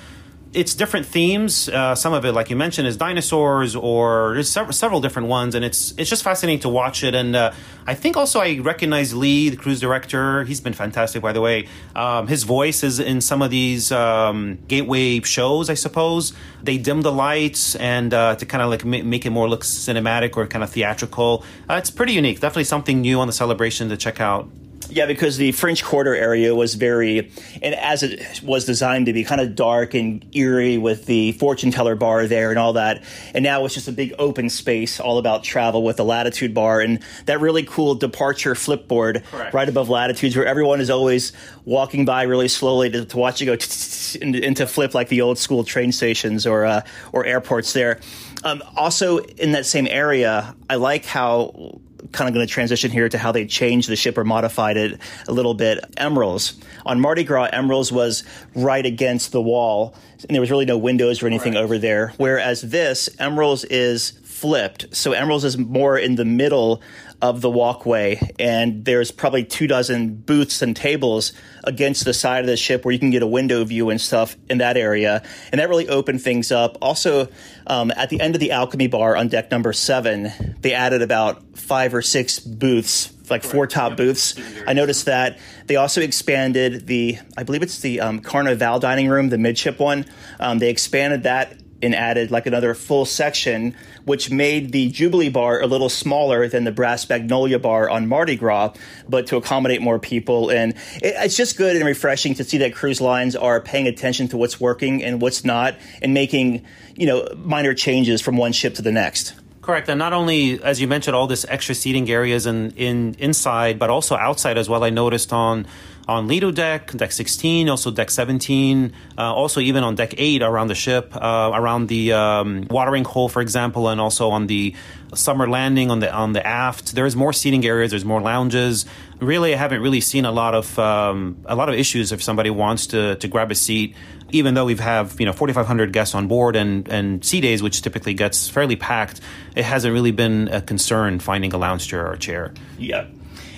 it's 0.54 0.74
different 0.74 1.06
themes. 1.06 1.70
Uh, 1.70 1.96
some 1.96 2.14
of 2.14 2.26
it, 2.26 2.34
like 2.34 2.50
you 2.50 2.56
mentioned, 2.56 2.88
is 2.88 2.98
dinosaurs, 2.98 3.76
or 3.76 4.34
there's 4.34 4.50
several, 4.50 4.74
several 4.74 5.00
different 5.00 5.30
ones, 5.30 5.56
and 5.56 5.64
it's 5.64 5.94
it's 5.98 6.10
just 6.10 6.24
fascinating 6.24 6.60
to 6.62 6.70
watch 6.70 7.04
it. 7.04 7.16
And 7.16 7.36
uh, 7.36 7.54
I 7.88 7.94
think 7.96 8.18
also 8.18 8.40
I 8.40 8.60
recognize 8.60 9.14
Lee, 9.14 9.50
the 9.50 9.56
cruise 9.56 9.80
director. 9.80 10.44
He's 10.44 10.60
been 10.60 10.74
fantastic, 10.74 11.22
by 11.22 11.32
the 11.32 11.42
way. 11.42 11.68
Um, 11.96 12.28
his 12.28 12.44
voice 12.44 12.84
is 12.84 13.00
in 13.00 13.22
some 13.22 13.42
of 13.42 13.50
these 13.50 13.92
um, 13.92 14.60
gateway 14.68 15.22
shows, 15.22 15.70
I 15.70 15.76
suppose. 15.76 16.34
They 16.62 16.78
dim 16.78 17.02
the 17.02 17.14
lights 17.14 17.76
and 17.76 18.14
uh, 18.14 18.36
to 18.36 18.46
kind 18.46 18.62
of 18.62 18.70
like 18.70 18.84
ma- 18.84 19.04
make 19.04 19.26
it 19.26 19.30
more 19.30 19.48
look 19.48 19.64
cinematic 19.64 20.36
or 20.36 20.48
kind 20.48 20.64
of 20.64 20.70
theatrical. 20.70 21.46
Uh, 21.70 21.76
it's 21.76 21.90
pretty 21.90 22.14
unique. 22.14 22.42
Definitely 22.42 22.66
something 22.66 23.02
new 23.02 23.20
on 23.22 23.28
the 23.28 23.34
celebration 23.34 23.90
to 23.90 23.98
check 23.98 24.20
out. 24.20 24.50
Yeah, 24.90 25.06
because 25.06 25.38
the 25.38 25.52
French 25.54 25.84
Quarter 25.84 26.16
area 26.16 26.54
was 26.54 26.76
very, 26.76 27.32
and 27.62 27.76
as 27.76 28.04
it 28.04 28.42
was 28.44 28.66
designed 28.66 29.06
to 29.06 29.14
be 29.14 29.24
kind 29.24 29.40
of 29.40 29.56
dark 29.56 29.94
and 29.94 30.26
eerie 30.36 30.78
with 30.78 31.06
the 31.06 31.32
fortune 31.34 31.72
teller 31.72 31.96
bar 31.96 32.28
there 32.28 32.50
and 32.50 32.60
all 32.60 32.74
that. 32.74 33.04
And 33.34 33.44
now 33.44 33.64
it's 33.66 33.74
just 33.74 33.88
a 33.88 33.92
big 33.92 34.14
open 34.20 34.50
space 34.50 35.00
all 35.00 35.18
about 35.18 35.44
travel 35.44 35.84
with 35.84 35.98
the 35.98 36.06
latitude 36.06 36.54
bar 36.54 36.82
and 36.82 37.00
that 37.26 37.40
really 37.40 37.64
cool 37.64 37.96
departure 37.96 38.54
flipboard 38.54 39.24
right 39.54 39.70
above 39.70 39.90
latitudes 39.90 40.36
where 40.36 40.46
everyone 40.46 40.82
is 40.82 40.90
always 40.90 41.32
walking 41.64 42.04
by 42.06 42.24
really 42.24 42.48
slowly 42.48 42.90
to, 42.90 43.06
to 43.06 43.18
watch 43.18 43.40
you 43.40 43.46
go 43.46 43.54
into, 44.22 44.46
into 44.46 44.68
flip 44.68 44.94
like 44.94 45.08
the 45.10 45.22
old 45.22 45.38
school 45.38 45.64
train 45.64 45.92
stations 45.92 46.46
or, 46.46 46.66
uh, 46.66 46.82
or 47.14 47.26
airports 47.26 47.74
there. 47.74 48.00
Um, 48.44 48.64
also, 48.76 49.20
in 49.20 49.52
that 49.52 49.66
same 49.66 49.88
area, 49.88 50.56
I 50.70 50.76
like 50.76 51.06
how 51.06 51.80
kind 52.12 52.28
of 52.28 52.34
going 52.34 52.46
to 52.46 52.52
transition 52.52 52.92
here 52.92 53.08
to 53.10 53.18
how 53.18 53.32
they 53.32 53.46
changed 53.46 53.90
the 53.90 53.96
ship 53.96 54.18
or 54.18 54.24
modified 54.24 54.78
it 54.78 55.00
a 55.28 55.32
little 55.32 55.54
bit. 55.54 55.84
Emeralds 55.98 56.60
on 56.86 57.00
Mardi 57.00 57.24
Gras, 57.24 57.50
Emeralds 57.52 57.92
was 57.92 58.24
right 58.56 58.86
against 58.86 59.32
the 59.32 59.42
wall, 59.42 59.96
and 60.28 60.36
there 60.36 60.42
was 60.42 60.52
really 60.52 60.66
no 60.66 60.78
windows 60.78 61.24
or 61.24 61.28
anything 61.28 61.56
over 61.56 61.78
there. 61.78 62.14
Whereas 62.18 62.62
this 62.62 63.10
Emeralds 63.20 63.64
is 63.66 64.14
flipped, 64.42 64.96
so 64.96 65.12
Emeralds 65.12 65.44
is 65.44 65.56
more 65.56 66.00
in 66.00 66.16
the 66.16 66.26
middle 66.26 66.82
of 67.22 67.42
the 67.42 67.50
walkway, 67.50 68.20
and 68.40 68.84
there's 68.84 69.12
probably 69.12 69.44
two 69.44 69.68
dozen 69.68 70.16
booths 70.16 70.64
and 70.64 70.76
tables 70.76 71.32
against 71.64 72.06
the 72.06 72.14
side 72.14 72.40
of 72.40 72.48
the 72.48 72.58
ship 72.58 72.84
where 72.84 72.92
you 72.92 72.98
can 72.98 73.12
get 73.12 73.22
a 73.22 73.28
window 73.28 73.64
view 73.64 73.92
and 73.92 74.02
stuff 74.02 74.36
in 74.50 74.58
that 74.58 74.78
area, 74.78 75.22
and 75.52 75.62
that 75.62 75.70
really 75.70 75.88
opened 75.88 76.24
things 76.24 76.52
up. 76.52 76.76
Also, 76.82 77.28
um, 77.68 77.92
at 77.96 78.10
the 78.10 78.20
end 78.20 78.34
of 78.34 78.42
the 78.42 78.52
Alchemy 78.52 78.88
Bar 78.88 79.16
on 79.16 79.28
deck 79.28 79.52
number 79.52 79.74
seven, 79.74 80.32
they 80.62 80.74
added 80.74 81.04
about 81.04 81.56
five 81.56 81.94
or 81.94 82.02
six 82.02 82.40
booths, 82.40 83.14
like 83.30 83.44
four 83.44 83.68
top 83.68 83.96
booths. 83.96 84.34
I 84.66 84.74
noticed 84.74 85.06
that 85.06 85.38
they 85.68 85.76
also 85.76 86.02
expanded 86.02 86.88
the, 86.88 87.20
I 87.38 87.44
believe 87.44 87.62
it's 87.62 87.82
the 87.82 88.02
um, 88.02 88.22
Carnival 88.22 88.80
dining 88.80 89.08
room, 89.08 89.30
the 89.30 89.38
midship 89.38 89.80
one. 89.80 90.06
Um, 90.40 90.58
they 90.58 90.72
expanded 90.72 91.24
that 91.24 91.61
and 91.82 91.96
added 91.96 92.32
like 92.32 92.46
another 92.46 92.74
full 92.74 93.06
section, 93.06 93.76
which 94.06 94.32
made 94.32 94.72
the 94.72 94.90
Jubilee 94.90 95.30
bar 95.30 95.62
a 95.62 95.68
little 95.68 95.90
smaller 95.90 96.48
than 96.48 96.64
the 96.64 96.72
Brass 96.72 97.08
Magnolia 97.10 97.60
bar 97.60 97.90
on 97.90 98.08
Mardi 98.08 98.36
Gras, 98.36 98.74
but 99.08 99.28
to 99.28 99.38
accommodate 99.38 99.82
more 99.82 100.00
people. 100.00 100.50
And 100.50 100.74
it, 101.02 101.16
it's 101.18 101.36
just 101.36 101.58
good 101.58 101.76
and 101.76 101.86
refreshing 101.86 102.36
to 102.36 102.44
see 102.44 102.58
that 102.60 102.74
cruise 102.74 103.02
lines 103.02 103.36
are 103.36 103.60
paying 103.62 103.88
attention 103.88 104.28
to 104.30 104.38
what's 104.38 104.60
working 104.60 105.04
and 105.04 105.22
what's 105.22 105.44
not 105.44 105.76
and 106.02 106.14
making, 106.14 106.66
you 106.96 107.06
know, 107.06 107.28
minor 107.38 107.74
changes 107.74 108.22
from 108.22 108.38
one 108.38 108.52
ship 108.52 108.76
to 108.76 108.82
the 108.82 108.92
next. 108.92 109.34
Correct, 109.62 109.90
and 109.90 110.00
not 110.00 110.12
only 110.12 110.62
as 110.64 110.82
you 110.82 110.88
mentioned, 110.88 111.16
all 111.16 111.28
this 111.28 111.46
extra 111.48 111.76
seating 111.76 112.10
areas 112.10 112.48
and 112.48 112.74
in 112.78 113.16
inside, 113.20 113.78
but 113.78 113.92
also 113.92 114.16
outside 114.16 114.58
as 114.58 114.68
well. 114.68 114.84
I 114.84 114.90
noticed 114.90 115.32
on 115.32 115.68
on 116.08 116.28
Lido 116.28 116.52
deck, 116.52 116.92
deck 116.92 117.12
16, 117.12 117.70
also 117.70 117.92
deck 117.92 118.10
17, 118.10 118.94
uh, 119.18 119.22
also 119.22 119.60
even 119.60 119.84
on 119.84 119.96
deck 119.96 120.14
8 120.18 120.42
around 120.42 120.68
the 120.68 120.76
ship, 120.76 121.16
uh, 121.16 121.52
around 121.54 121.88
the 121.88 122.14
um, 122.14 122.68
watering 122.70 123.04
hole, 123.04 123.30
for 123.30 123.42
example, 123.42 123.88
and 123.88 124.02
also 124.02 124.30
on 124.30 124.48
the 124.48 124.74
summer 125.14 125.48
landing 125.48 125.92
on 125.92 126.00
the 126.00 126.12
on 126.12 126.34
the 126.34 126.46
aft. 126.46 126.96
There's 126.96 127.16
more 127.16 127.34
seating 127.34 127.66
areas. 127.66 127.92
There's 127.92 128.06
more 128.06 128.22
lounges. 128.22 128.86
Really, 129.20 129.54
I 129.54 129.58
haven't 129.58 129.82
really 129.82 130.02
seen 130.02 130.26
a 130.26 130.32
lot 130.32 130.56
of 130.56 130.80
um, 130.80 131.38
a 131.46 131.56
lot 131.56 131.70
of 131.70 131.76
issues 131.76 132.12
if 132.12 132.24
somebody 132.24 132.50
wants 132.50 132.88
to 132.88 133.16
to 133.18 133.28
grab 133.28 133.52
a 133.52 133.56
seat. 133.56 133.96
Even 134.34 134.54
though 134.54 134.64
we 134.64 134.76
have 134.76 135.02
have 135.02 135.20
you 135.20 135.26
know 135.26 135.34
4,500 135.34 135.94
guests 135.94 136.16
on 136.16 136.28
board 136.28 136.56
and 136.56 136.88
and 136.88 137.24
sea 137.24 137.42
days, 137.42 137.62
which 137.62 137.82
typically 137.82 138.14
gets 138.14 138.50
fairly 138.50 138.76
packed, 138.76 139.22
it 139.56 139.66
hasn't 139.66 139.94
really 139.94 140.12
been 140.12 140.48
a 140.48 140.62
concern 140.62 141.20
finding 141.20 141.54
a 141.54 141.58
lounge 141.58 141.88
chair 141.88 142.08
or 142.08 142.14
a 142.14 142.20
chair. 142.20 142.54
Yeah. 142.78 143.08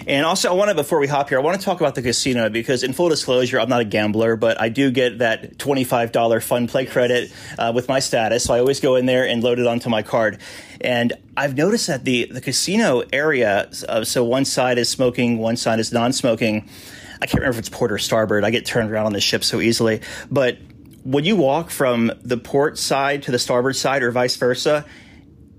And 0.06 0.26
also, 0.26 0.50
I 0.50 0.54
want 0.54 0.70
to, 0.70 0.76
before 0.76 1.00
we 1.00 1.08
hop 1.08 1.30
here, 1.30 1.40
I 1.40 1.42
want 1.42 1.60
to 1.60 1.64
talk 1.64 1.80
about 1.80 1.96
the 1.96 2.02
casino 2.02 2.50
because, 2.50 2.84
in 2.84 2.94
full 2.94 3.10
disclosure, 3.10 3.60
I'm 3.60 3.70
not 3.70 3.82
a 3.82 3.86
gambler, 3.86 4.36
but 4.36 4.60
I 4.60 4.70
do 4.70 4.92
get 4.92 5.20
that 5.20 5.58
$25 5.58 6.44
fun 6.44 6.68
play 6.68 6.86
credit 6.86 7.32
uh, 7.58 7.72
with 7.74 7.88
my 7.88 8.00
status. 8.00 8.44
So 8.44 8.54
I 8.54 8.60
always 8.60 8.80
go 8.80 8.96
in 8.96 9.06
there 9.06 9.28
and 9.28 9.44
load 9.44 9.60
it 9.60 9.68
onto 9.68 9.90
my 9.90 10.02
card. 10.02 10.40
And 10.82 11.14
I've 11.38 11.56
noticed 11.56 11.88
that 11.88 12.04
the, 12.04 12.26
the 12.26 12.42
casino 12.42 13.04
area, 13.14 13.70
uh, 13.88 14.04
so 14.04 14.24
one 14.24 14.46
side 14.46 14.78
is 14.78 14.90
smoking, 14.90 15.38
one 15.38 15.56
side 15.56 15.80
is 15.80 15.94
non 15.94 16.12
smoking. 16.12 16.68
I 17.22 17.26
can't 17.26 17.36
remember 17.36 17.58
if 17.58 17.60
it's 17.60 17.70
port 17.70 17.92
or 17.92 17.98
starboard. 17.98 18.44
I 18.44 18.50
get 18.50 18.66
turned 18.66 18.92
around 18.92 19.06
on 19.06 19.14
the 19.14 19.22
ship 19.22 19.46
so 19.46 19.62
easily. 19.62 20.02
But 20.30 20.58
when 21.04 21.24
you 21.24 21.36
walk 21.36 21.70
from 21.70 22.12
the 22.22 22.38
port 22.38 22.78
side 22.78 23.24
to 23.24 23.32
the 23.32 23.40
starboard 23.40 23.76
side 23.76 24.04
or 24.04 24.12
vice 24.12 24.36
versa, 24.36 24.86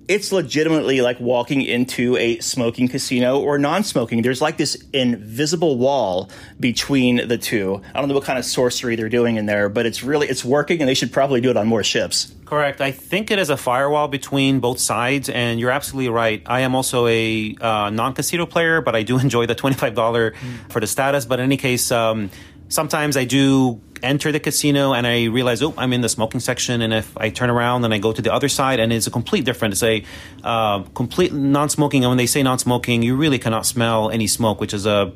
it's 0.09 0.33
legitimately 0.33 1.01
like 1.01 1.19
walking 1.19 1.63
into 1.63 2.17
a 2.17 2.39
smoking 2.41 2.89
casino 2.89 3.41
or 3.41 3.59
non-smoking. 3.59 4.23
There's 4.23 4.43
like 4.43 4.57
this 4.57 4.83
invisible 4.93 5.79
wall 5.79 6.31
between 6.61 7.27
the 7.29 7.39
two. 7.39 7.81
I 7.95 8.01
don't 8.01 8.09
know 8.09 8.15
what 8.15 8.25
kind 8.25 8.39
of 8.39 8.45
sorcery 8.45 8.97
they're 8.97 9.09
doing 9.09 9.37
in 9.37 9.47
there, 9.47 9.69
but 9.69 9.87
it's 9.87 10.03
really 10.03 10.29
it's 10.29 10.45
working, 10.45 10.81
and 10.81 10.89
they 10.89 10.95
should 10.95 11.13
probably 11.13 11.41
do 11.41 11.51
it 11.51 11.57
on 11.57 11.67
more 11.67 11.83
ships. 11.83 12.35
Correct. 12.45 12.81
I 12.83 12.91
think 12.91 13.31
it 13.31 13.39
is 13.39 13.49
a 13.49 13.57
firewall 13.57 14.09
between 14.09 14.61
both 14.61 14.79
sides, 14.79 15.31
and 15.31 15.59
you're 15.59 15.71
absolutely 15.71 16.11
right. 16.11 16.43
I 16.45 16.61
am 16.61 16.75
also 16.75 17.07
a 17.07 17.57
uh, 17.61 17.91
non-casino 17.91 18.45
player, 18.47 18.83
but 18.83 18.95
I 18.95 19.03
do 19.03 19.19
enjoy 19.25 19.47
the 19.47 19.55
twenty-five 19.55 19.95
dollar 19.95 20.33
mm. 20.33 20.73
for 20.73 20.81
the 20.81 20.87
status. 20.87 21.25
But 21.25 21.41
in 21.41 21.45
any 21.45 21.57
case, 21.57 21.91
um, 21.91 22.31
sometimes 22.75 23.17
I 23.17 23.25
do 23.25 23.81
enter 24.03 24.33
the 24.33 24.41
casino 24.41 24.93
and 24.93 25.07
I 25.07 25.25
realize, 25.25 25.63
oh, 25.63 25.73
I'm 25.79 25.93
in 25.93 26.01
the 26.03 26.09
smoking 26.09 26.41
section. 26.41 26.83
And 26.83 26.93
if 26.93 27.17
I 27.17 27.31
turn 27.31 27.49
around 27.49 27.85
and 27.85 27.95
I 27.95 27.99
go 27.99 28.13
to 28.13 28.21
the 28.21 28.33
other 28.33 28.49
side, 28.49 28.81
and 28.81 28.93
it's 28.93 29.07
a 29.07 29.11
complete 29.11 29.45
different. 29.45 29.73
It's 29.75 29.83
a 29.83 30.05
uh, 30.43 30.83
complete 30.95 31.33
non-smoking. 31.33 32.05
And 32.05 32.11
when 32.11 32.19
they 32.19 32.27
say 32.27 32.43
non-smoking, 32.43 33.03
you 33.03 33.17
really 33.17 33.39
cannot 33.39 33.65
smell 33.65 34.11
any 34.11 34.27
smoke, 34.27 34.61
which 34.61 34.75
is 34.75 34.87
a 34.87 35.13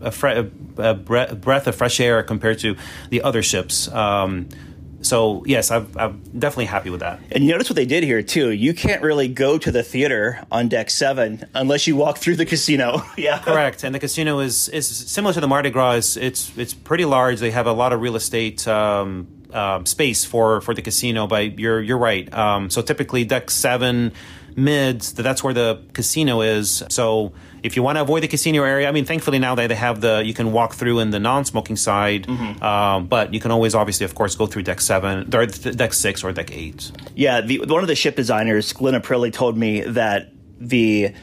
a, 0.00 0.10
fre- 0.10 0.48
a 0.76 0.94
breath 0.94 1.66
of 1.66 1.74
fresh 1.76 2.00
air 2.00 2.22
compared 2.24 2.58
to 2.58 2.76
the 3.10 3.22
other 3.22 3.42
ships. 3.42 3.86
Um, 3.86 4.48
so 5.00 5.44
yes, 5.46 5.70
i 5.70 5.76
am 5.98 6.22
definitely 6.38 6.66
happy 6.66 6.90
with 6.90 7.00
that. 7.00 7.20
And 7.30 7.44
you 7.44 7.52
notice 7.52 7.70
what 7.70 7.76
they 7.76 7.86
did 7.86 8.04
here 8.04 8.22
too. 8.22 8.50
You 8.50 8.74
can't 8.74 9.02
really 9.02 9.28
go 9.28 9.58
to 9.58 9.70
the 9.70 9.82
theater 9.82 10.44
on 10.50 10.68
deck 10.68 10.90
seven 10.90 11.44
unless 11.54 11.86
you 11.86 11.96
walk 11.96 12.18
through 12.18 12.36
the 12.36 12.46
casino. 12.46 13.02
yeah, 13.16 13.38
correct. 13.38 13.84
And 13.84 13.94
the 13.94 14.00
casino 14.00 14.40
is 14.40 14.68
is 14.68 14.88
similar 14.88 15.32
to 15.34 15.40
the 15.40 15.48
Mardi 15.48 15.70
Gras. 15.70 16.16
It's 16.16 16.56
it's, 16.56 16.74
pretty 16.74 17.04
large. 17.04 17.40
They 17.40 17.50
have 17.50 17.66
a 17.66 17.72
lot 17.72 17.92
of 17.92 18.00
real 18.00 18.16
estate. 18.16 18.66
Um, 18.66 19.28
uh, 19.52 19.82
space 19.84 20.26
for, 20.26 20.60
for 20.60 20.74
the 20.74 20.82
casino, 20.82 21.26
but 21.26 21.58
you're 21.58 21.80
you're 21.80 21.96
right. 21.96 22.30
Um, 22.34 22.68
so 22.68 22.82
typically 22.82 23.24
deck 23.24 23.50
seven, 23.50 24.12
mids, 24.58 25.14
that 25.14 25.22
that's 25.22 25.42
where 25.42 25.54
the 25.54 25.80
casino 25.92 26.40
is. 26.42 26.82
So 26.90 27.32
if 27.62 27.76
you 27.76 27.82
want 27.82 27.96
to 27.96 28.02
avoid 28.02 28.22
the 28.22 28.28
casino 28.28 28.62
area, 28.64 28.88
I 28.88 28.92
mean, 28.92 29.04
thankfully 29.04 29.38
now 29.38 29.54
they 29.54 29.72
have 29.74 30.00
the 30.00 30.22
you 30.24 30.34
can 30.34 30.52
walk 30.52 30.74
through 30.74 30.98
in 30.98 31.10
the 31.10 31.20
non-smoking 31.20 31.76
side, 31.76 32.26
mm-hmm. 32.26 32.62
um, 32.62 33.06
but 33.06 33.32
you 33.32 33.40
can 33.40 33.50
always 33.50 33.74
obviously, 33.74 34.04
of 34.04 34.14
course, 34.14 34.34
go 34.36 34.46
through 34.46 34.64
deck 34.64 34.80
seven, 34.80 35.34
or 35.34 35.46
deck 35.46 35.92
six, 35.92 36.24
or 36.24 36.32
deck 36.32 36.50
eight. 36.52 36.90
Yeah, 37.14 37.40
the, 37.40 37.60
one 37.60 37.82
of 37.82 37.88
the 37.88 37.94
ship 37.94 38.16
designers, 38.16 38.72
Glenn 38.72 39.00
Aprilli, 39.00 39.32
told 39.32 39.56
me 39.56 39.80
that 39.82 40.32
the 40.58 41.14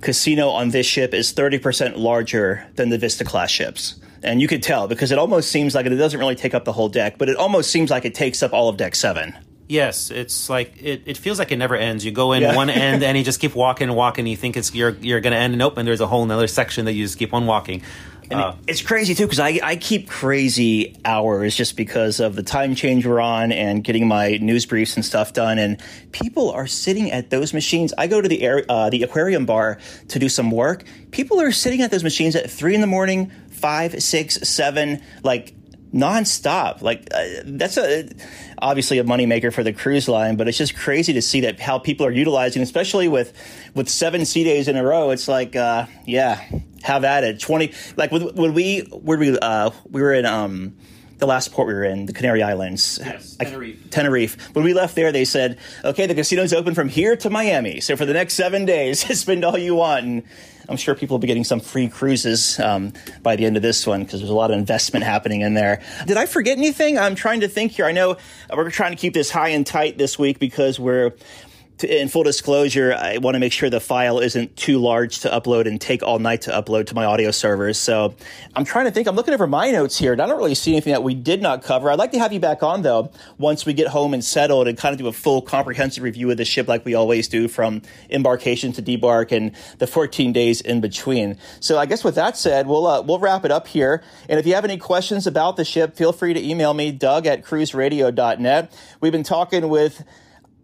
casino 0.00 0.48
on 0.48 0.70
this 0.70 0.86
ship 0.86 1.12
is 1.12 1.32
thirty 1.32 1.58
percent 1.58 1.98
larger 1.98 2.66
than 2.76 2.90
the 2.90 2.98
Vista 2.98 3.24
class 3.24 3.50
ships. 3.50 3.96
And 4.22 4.40
you 4.40 4.48
could 4.48 4.62
tell 4.62 4.88
because 4.88 5.12
it 5.12 5.18
almost 5.18 5.52
seems 5.52 5.74
like 5.74 5.86
it 5.86 5.90
doesn't 5.90 6.18
really 6.18 6.34
take 6.34 6.54
up 6.54 6.64
the 6.64 6.72
whole 6.72 6.88
deck, 6.88 7.16
but 7.18 7.28
it 7.28 7.36
almost 7.36 7.70
seems 7.70 7.90
like 7.90 8.04
it 8.04 8.14
takes 8.14 8.42
up 8.42 8.52
all 8.52 8.68
of 8.68 8.76
deck 8.76 8.94
seven. 8.94 9.36
Yes, 9.68 10.10
it's 10.12 10.48
like 10.48 10.80
it, 10.80 11.02
it 11.06 11.16
feels 11.16 11.38
like 11.38 11.50
it 11.50 11.56
never 11.56 11.74
ends. 11.74 12.04
You 12.04 12.12
go 12.12 12.32
in 12.32 12.42
yeah. 12.42 12.54
one 12.54 12.70
end 12.70 13.02
and 13.02 13.18
you 13.18 13.24
just 13.24 13.40
keep 13.40 13.54
walking 13.54 13.88
and 13.88 13.96
walking. 13.96 14.26
You 14.26 14.36
think 14.36 14.56
it's 14.56 14.74
you're 14.74 14.90
you're 15.00 15.20
going 15.20 15.32
to 15.32 15.38
end. 15.38 15.60
And 15.60 15.88
there's 15.88 16.00
a 16.00 16.06
whole 16.06 16.22
another 16.22 16.46
section 16.46 16.84
that 16.84 16.92
you 16.92 17.04
just 17.04 17.18
keep 17.18 17.34
on 17.34 17.46
walking. 17.46 17.82
And 18.30 18.40
uh, 18.40 18.54
it's 18.66 18.82
crazy 18.82 19.14
too 19.14 19.24
because 19.24 19.38
I, 19.38 19.60
I 19.62 19.76
keep 19.76 20.08
crazy 20.08 20.96
hours 21.04 21.54
just 21.54 21.76
because 21.76 22.18
of 22.18 22.34
the 22.34 22.42
time 22.42 22.74
change 22.74 23.06
we're 23.06 23.20
on 23.20 23.52
and 23.52 23.84
getting 23.84 24.08
my 24.08 24.38
news 24.38 24.66
briefs 24.66 24.96
and 24.96 25.04
stuff 25.04 25.32
done. 25.32 25.58
And 25.58 25.80
people 26.12 26.50
are 26.50 26.66
sitting 26.66 27.10
at 27.12 27.30
those 27.30 27.54
machines. 27.54 27.94
I 27.96 28.06
go 28.06 28.20
to 28.20 28.28
the 28.28 28.42
air, 28.42 28.64
uh, 28.68 28.90
the 28.90 29.02
aquarium 29.02 29.46
bar 29.46 29.78
to 30.08 30.18
do 30.18 30.28
some 30.28 30.50
work. 30.50 30.84
People 31.12 31.40
are 31.40 31.52
sitting 31.52 31.82
at 31.82 31.90
those 31.90 32.02
machines 32.02 32.34
at 32.34 32.50
three 32.50 32.74
in 32.74 32.80
the 32.80 32.86
morning, 32.86 33.30
five, 33.50 34.02
six, 34.02 34.34
seven, 34.48 35.02
like 35.22 35.54
nonstop. 35.92 36.82
Like 36.82 37.08
uh, 37.12 37.24
that's 37.44 37.76
a 37.76 38.08
obviously 38.58 38.98
a 38.98 39.04
moneymaker 39.04 39.52
for 39.52 39.62
the 39.62 39.72
cruise 39.72 40.08
line, 40.08 40.36
but 40.36 40.48
it's 40.48 40.58
just 40.58 40.76
crazy 40.76 41.12
to 41.14 41.22
see 41.22 41.42
that 41.42 41.60
how 41.60 41.78
people 41.78 42.06
are 42.06 42.10
utilizing, 42.10 42.62
especially 42.62 43.08
with 43.08 43.32
with 43.74 43.88
seven 43.88 44.24
sea 44.24 44.44
days 44.44 44.68
in 44.68 44.76
a 44.76 44.84
row. 44.84 45.10
It's 45.10 45.28
like, 45.28 45.56
uh, 45.56 45.86
yeah, 46.04 46.42
have 46.82 47.04
at 47.04 47.24
it. 47.24 47.40
Twenty 47.40 47.72
like 47.96 48.12
when, 48.12 48.34
when 48.34 48.54
we 48.54 48.80
where 48.80 49.18
we 49.18 49.38
uh, 49.38 49.70
we 49.90 50.02
were 50.02 50.12
in 50.12 50.26
um 50.26 50.76
the 51.18 51.26
last 51.26 51.52
port 51.52 51.68
we 51.68 51.74
were 51.74 51.84
in, 51.84 52.06
the 52.06 52.12
Canary 52.12 52.42
Islands. 52.42 52.98
Yes, 53.02 53.36
Tenerife. 53.36 53.82
I, 53.86 53.88
Tenerife. 53.88 54.54
When 54.54 54.64
we 54.64 54.74
left 54.74 54.94
there, 54.94 55.12
they 55.12 55.24
said, 55.24 55.58
okay, 55.84 56.06
the 56.06 56.14
casino's 56.14 56.52
open 56.52 56.74
from 56.74 56.88
here 56.88 57.16
to 57.16 57.30
Miami. 57.30 57.80
So 57.80 57.96
for 57.96 58.04
the 58.04 58.12
next 58.12 58.34
seven 58.34 58.66
days, 58.66 59.00
spend 59.18 59.44
all 59.44 59.56
you 59.56 59.74
want. 59.76 60.04
And 60.04 60.22
I'm 60.68 60.76
sure 60.76 60.94
people 60.94 61.14
will 61.14 61.20
be 61.20 61.26
getting 61.26 61.44
some 61.44 61.60
free 61.60 61.88
cruises 61.88 62.58
um, 62.58 62.92
by 63.22 63.36
the 63.36 63.44
end 63.44 63.56
of 63.56 63.62
this 63.62 63.86
one 63.86 64.04
because 64.04 64.20
there's 64.20 64.30
a 64.30 64.34
lot 64.34 64.50
of 64.50 64.58
investment 64.58 65.04
happening 65.04 65.42
in 65.42 65.54
there. 65.54 65.82
Did 66.06 66.16
I 66.16 66.26
forget 66.26 66.58
anything? 66.58 66.98
I'm 66.98 67.14
trying 67.14 67.40
to 67.40 67.48
think 67.48 67.72
here. 67.72 67.86
I 67.86 67.92
know 67.92 68.16
we're 68.54 68.70
trying 68.70 68.92
to 68.92 68.96
keep 68.96 69.14
this 69.14 69.30
high 69.30 69.50
and 69.50 69.66
tight 69.66 69.98
this 69.98 70.18
week 70.18 70.38
because 70.38 70.80
we're 70.80 71.12
to, 71.78 72.00
in 72.00 72.08
full 72.08 72.22
disclosure, 72.22 72.94
I 72.94 73.18
want 73.18 73.34
to 73.34 73.38
make 73.38 73.52
sure 73.52 73.68
the 73.68 73.80
file 73.80 74.18
isn't 74.18 74.56
too 74.56 74.78
large 74.78 75.20
to 75.20 75.28
upload 75.28 75.66
and 75.66 75.80
take 75.80 76.02
all 76.02 76.18
night 76.18 76.42
to 76.42 76.50
upload 76.50 76.86
to 76.86 76.94
my 76.94 77.04
audio 77.04 77.30
servers. 77.30 77.78
So 77.78 78.14
I'm 78.54 78.64
trying 78.64 78.86
to 78.86 78.90
think. 78.90 79.06
I'm 79.06 79.16
looking 79.16 79.34
over 79.34 79.46
my 79.46 79.70
notes 79.70 79.98
here, 79.98 80.12
and 80.12 80.22
I 80.22 80.26
don't 80.26 80.38
really 80.38 80.54
see 80.54 80.72
anything 80.72 80.92
that 80.92 81.02
we 81.02 81.14
did 81.14 81.42
not 81.42 81.62
cover. 81.62 81.90
I'd 81.90 81.98
like 81.98 82.12
to 82.12 82.18
have 82.18 82.32
you 82.32 82.40
back 82.40 82.62
on 82.62 82.82
though 82.82 83.10
once 83.38 83.66
we 83.66 83.74
get 83.74 83.88
home 83.88 84.14
and 84.14 84.24
settled 84.24 84.68
and 84.68 84.78
kind 84.78 84.92
of 84.92 84.98
do 84.98 85.06
a 85.06 85.12
full 85.12 85.42
comprehensive 85.42 86.02
review 86.02 86.30
of 86.30 86.36
the 86.36 86.44
ship 86.44 86.68
like 86.68 86.84
we 86.84 86.94
always 86.94 87.28
do 87.28 87.48
from 87.48 87.82
embarkation 88.10 88.72
to 88.72 88.82
debark 88.82 89.32
and 89.32 89.52
the 89.78 89.86
14 89.86 90.32
days 90.32 90.60
in 90.60 90.80
between. 90.80 91.36
So 91.60 91.78
I 91.78 91.86
guess 91.86 92.02
with 92.04 92.14
that 92.14 92.36
said, 92.36 92.66
we'll 92.66 92.86
uh, 92.86 93.02
we'll 93.02 93.18
wrap 93.18 93.44
it 93.44 93.50
up 93.50 93.66
here. 93.66 94.02
And 94.28 94.40
if 94.40 94.46
you 94.46 94.54
have 94.54 94.64
any 94.64 94.78
questions 94.78 95.26
about 95.26 95.56
the 95.56 95.64
ship, 95.64 95.96
feel 95.96 96.12
free 96.12 96.32
to 96.32 96.42
email 96.42 96.72
me, 96.72 96.90
Doug 96.92 97.26
at 97.26 97.44
cruiseradio.net. 97.44 98.72
We've 99.00 99.12
been 99.12 99.22
talking 99.22 99.68
with 99.68 100.04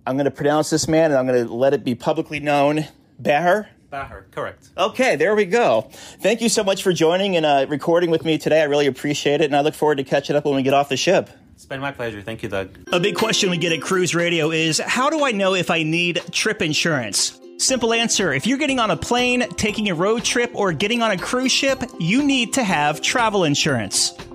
I'm 0.07 0.17
going 0.17 0.25
to 0.25 0.31
pronounce 0.31 0.71
this 0.71 0.89
man 0.89 1.11
and 1.11 1.19
I'm 1.19 1.27
going 1.27 1.47
to 1.47 1.53
let 1.53 1.75
it 1.75 1.85
be 1.85 1.95
publicly 1.95 2.41
known. 2.41 2.87
Bahar? 3.19 3.69
Bahar, 3.91 4.27
correct. 4.33 4.71
Okay, 4.77 5.17
there 5.17 5.35
we 5.35 5.45
go. 5.45 5.89
Thank 5.93 6.41
you 6.41 6.49
so 6.49 6.65
much 6.65 6.83
for 6.83 6.93
joining 6.93 7.37
and 7.37 7.47
uh, 7.47 7.67
recording 7.69 8.11
with 8.11 8.25
me 8.25 8.39
today. 8.39 8.63
I 8.63 8.65
really 8.65 8.87
appreciate 8.87 9.41
it, 9.43 9.45
and 9.45 9.55
I 9.55 9.61
look 9.61 9.75
forward 9.75 9.99
to 9.99 10.05
catching 10.05 10.35
up 10.35 10.45
when 10.45 10.55
we 10.57 10.63
get 10.63 10.73
off 10.73 10.89
the 10.89 10.97
ship. 10.97 11.29
It's 11.55 11.67
been 11.67 11.81
my 11.81 11.93
pleasure. 11.93 12.23
Thank 12.23 12.43
you, 12.43 12.49
Doug. 12.49 12.71
A 12.91 12.99
big 12.99 13.15
question 13.15 13.51
we 13.51 13.59
get 13.59 13.73
at 13.73 13.83
Cruise 13.83 14.15
Radio 14.15 14.51
is 14.51 14.79
how 14.79 15.11
do 15.11 15.25
I 15.25 15.33
know 15.33 15.55
if 15.55 15.71
I 15.71 15.83
need 15.83 16.23
trip 16.33 16.63
insurance? 16.63 17.39
Simple 17.59 17.93
answer 17.93 18.33
if 18.33 18.47
you're 18.47 18.59
getting 18.59 18.81
on 18.81 18.91
a 18.91 18.97
plane, 18.97 19.47
taking 19.57 19.89
a 19.89 19.95
road 19.95 20.25
trip, 20.25 20.51
or 20.55 20.73
getting 20.73 21.03
on 21.03 21.13
a 21.13 21.19
cruise 21.19 21.53
ship, 21.53 21.81
you 22.01 22.25
need 22.25 22.55
to 22.55 22.65
have 22.65 23.03
travel 23.03 23.45
insurance. 23.45 24.15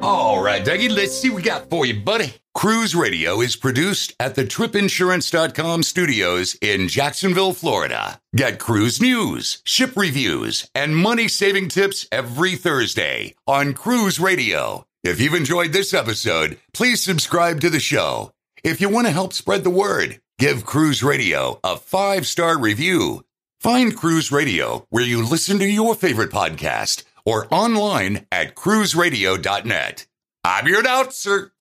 All 0.00 0.40
right, 0.40 0.64
Dougie, 0.64 0.88
let's 0.94 1.18
see 1.18 1.28
what 1.28 1.36
we 1.36 1.42
got 1.42 1.68
for 1.68 1.84
you, 1.84 2.00
buddy. 2.00 2.34
Cruise 2.54 2.94
Radio 2.94 3.40
is 3.40 3.56
produced 3.56 4.14
at 4.20 4.36
the 4.36 4.44
tripinsurance.com 4.44 5.82
studios 5.82 6.56
in 6.60 6.86
Jacksonville, 6.88 7.52
Florida. 7.52 8.20
Get 8.34 8.60
cruise 8.60 9.00
news, 9.00 9.60
ship 9.64 9.96
reviews, 9.96 10.70
and 10.74 10.96
money 10.96 11.26
saving 11.26 11.68
tips 11.68 12.06
every 12.12 12.54
Thursday 12.54 13.34
on 13.46 13.74
Cruise 13.74 14.20
Radio. 14.20 14.86
If 15.02 15.20
you've 15.20 15.34
enjoyed 15.34 15.72
this 15.72 15.92
episode, 15.92 16.58
please 16.72 17.02
subscribe 17.02 17.60
to 17.60 17.70
the 17.70 17.80
show. 17.80 18.32
If 18.62 18.80
you 18.80 18.88
want 18.88 19.08
to 19.08 19.12
help 19.12 19.32
spread 19.32 19.64
the 19.64 19.70
word, 19.70 20.20
give 20.38 20.64
Cruise 20.64 21.02
Radio 21.02 21.58
a 21.64 21.76
five 21.76 22.24
star 22.26 22.56
review. 22.58 23.24
Find 23.60 23.96
Cruise 23.96 24.30
Radio 24.30 24.86
where 24.90 25.04
you 25.04 25.24
listen 25.24 25.58
to 25.58 25.66
your 25.66 25.96
favorite 25.96 26.30
podcast 26.30 27.02
or 27.28 27.46
online 27.50 28.26
at 28.32 28.54
cruiseradio.net. 28.54 30.06
I'm 30.44 30.66
your 30.66 30.80
announcer, 30.80 31.52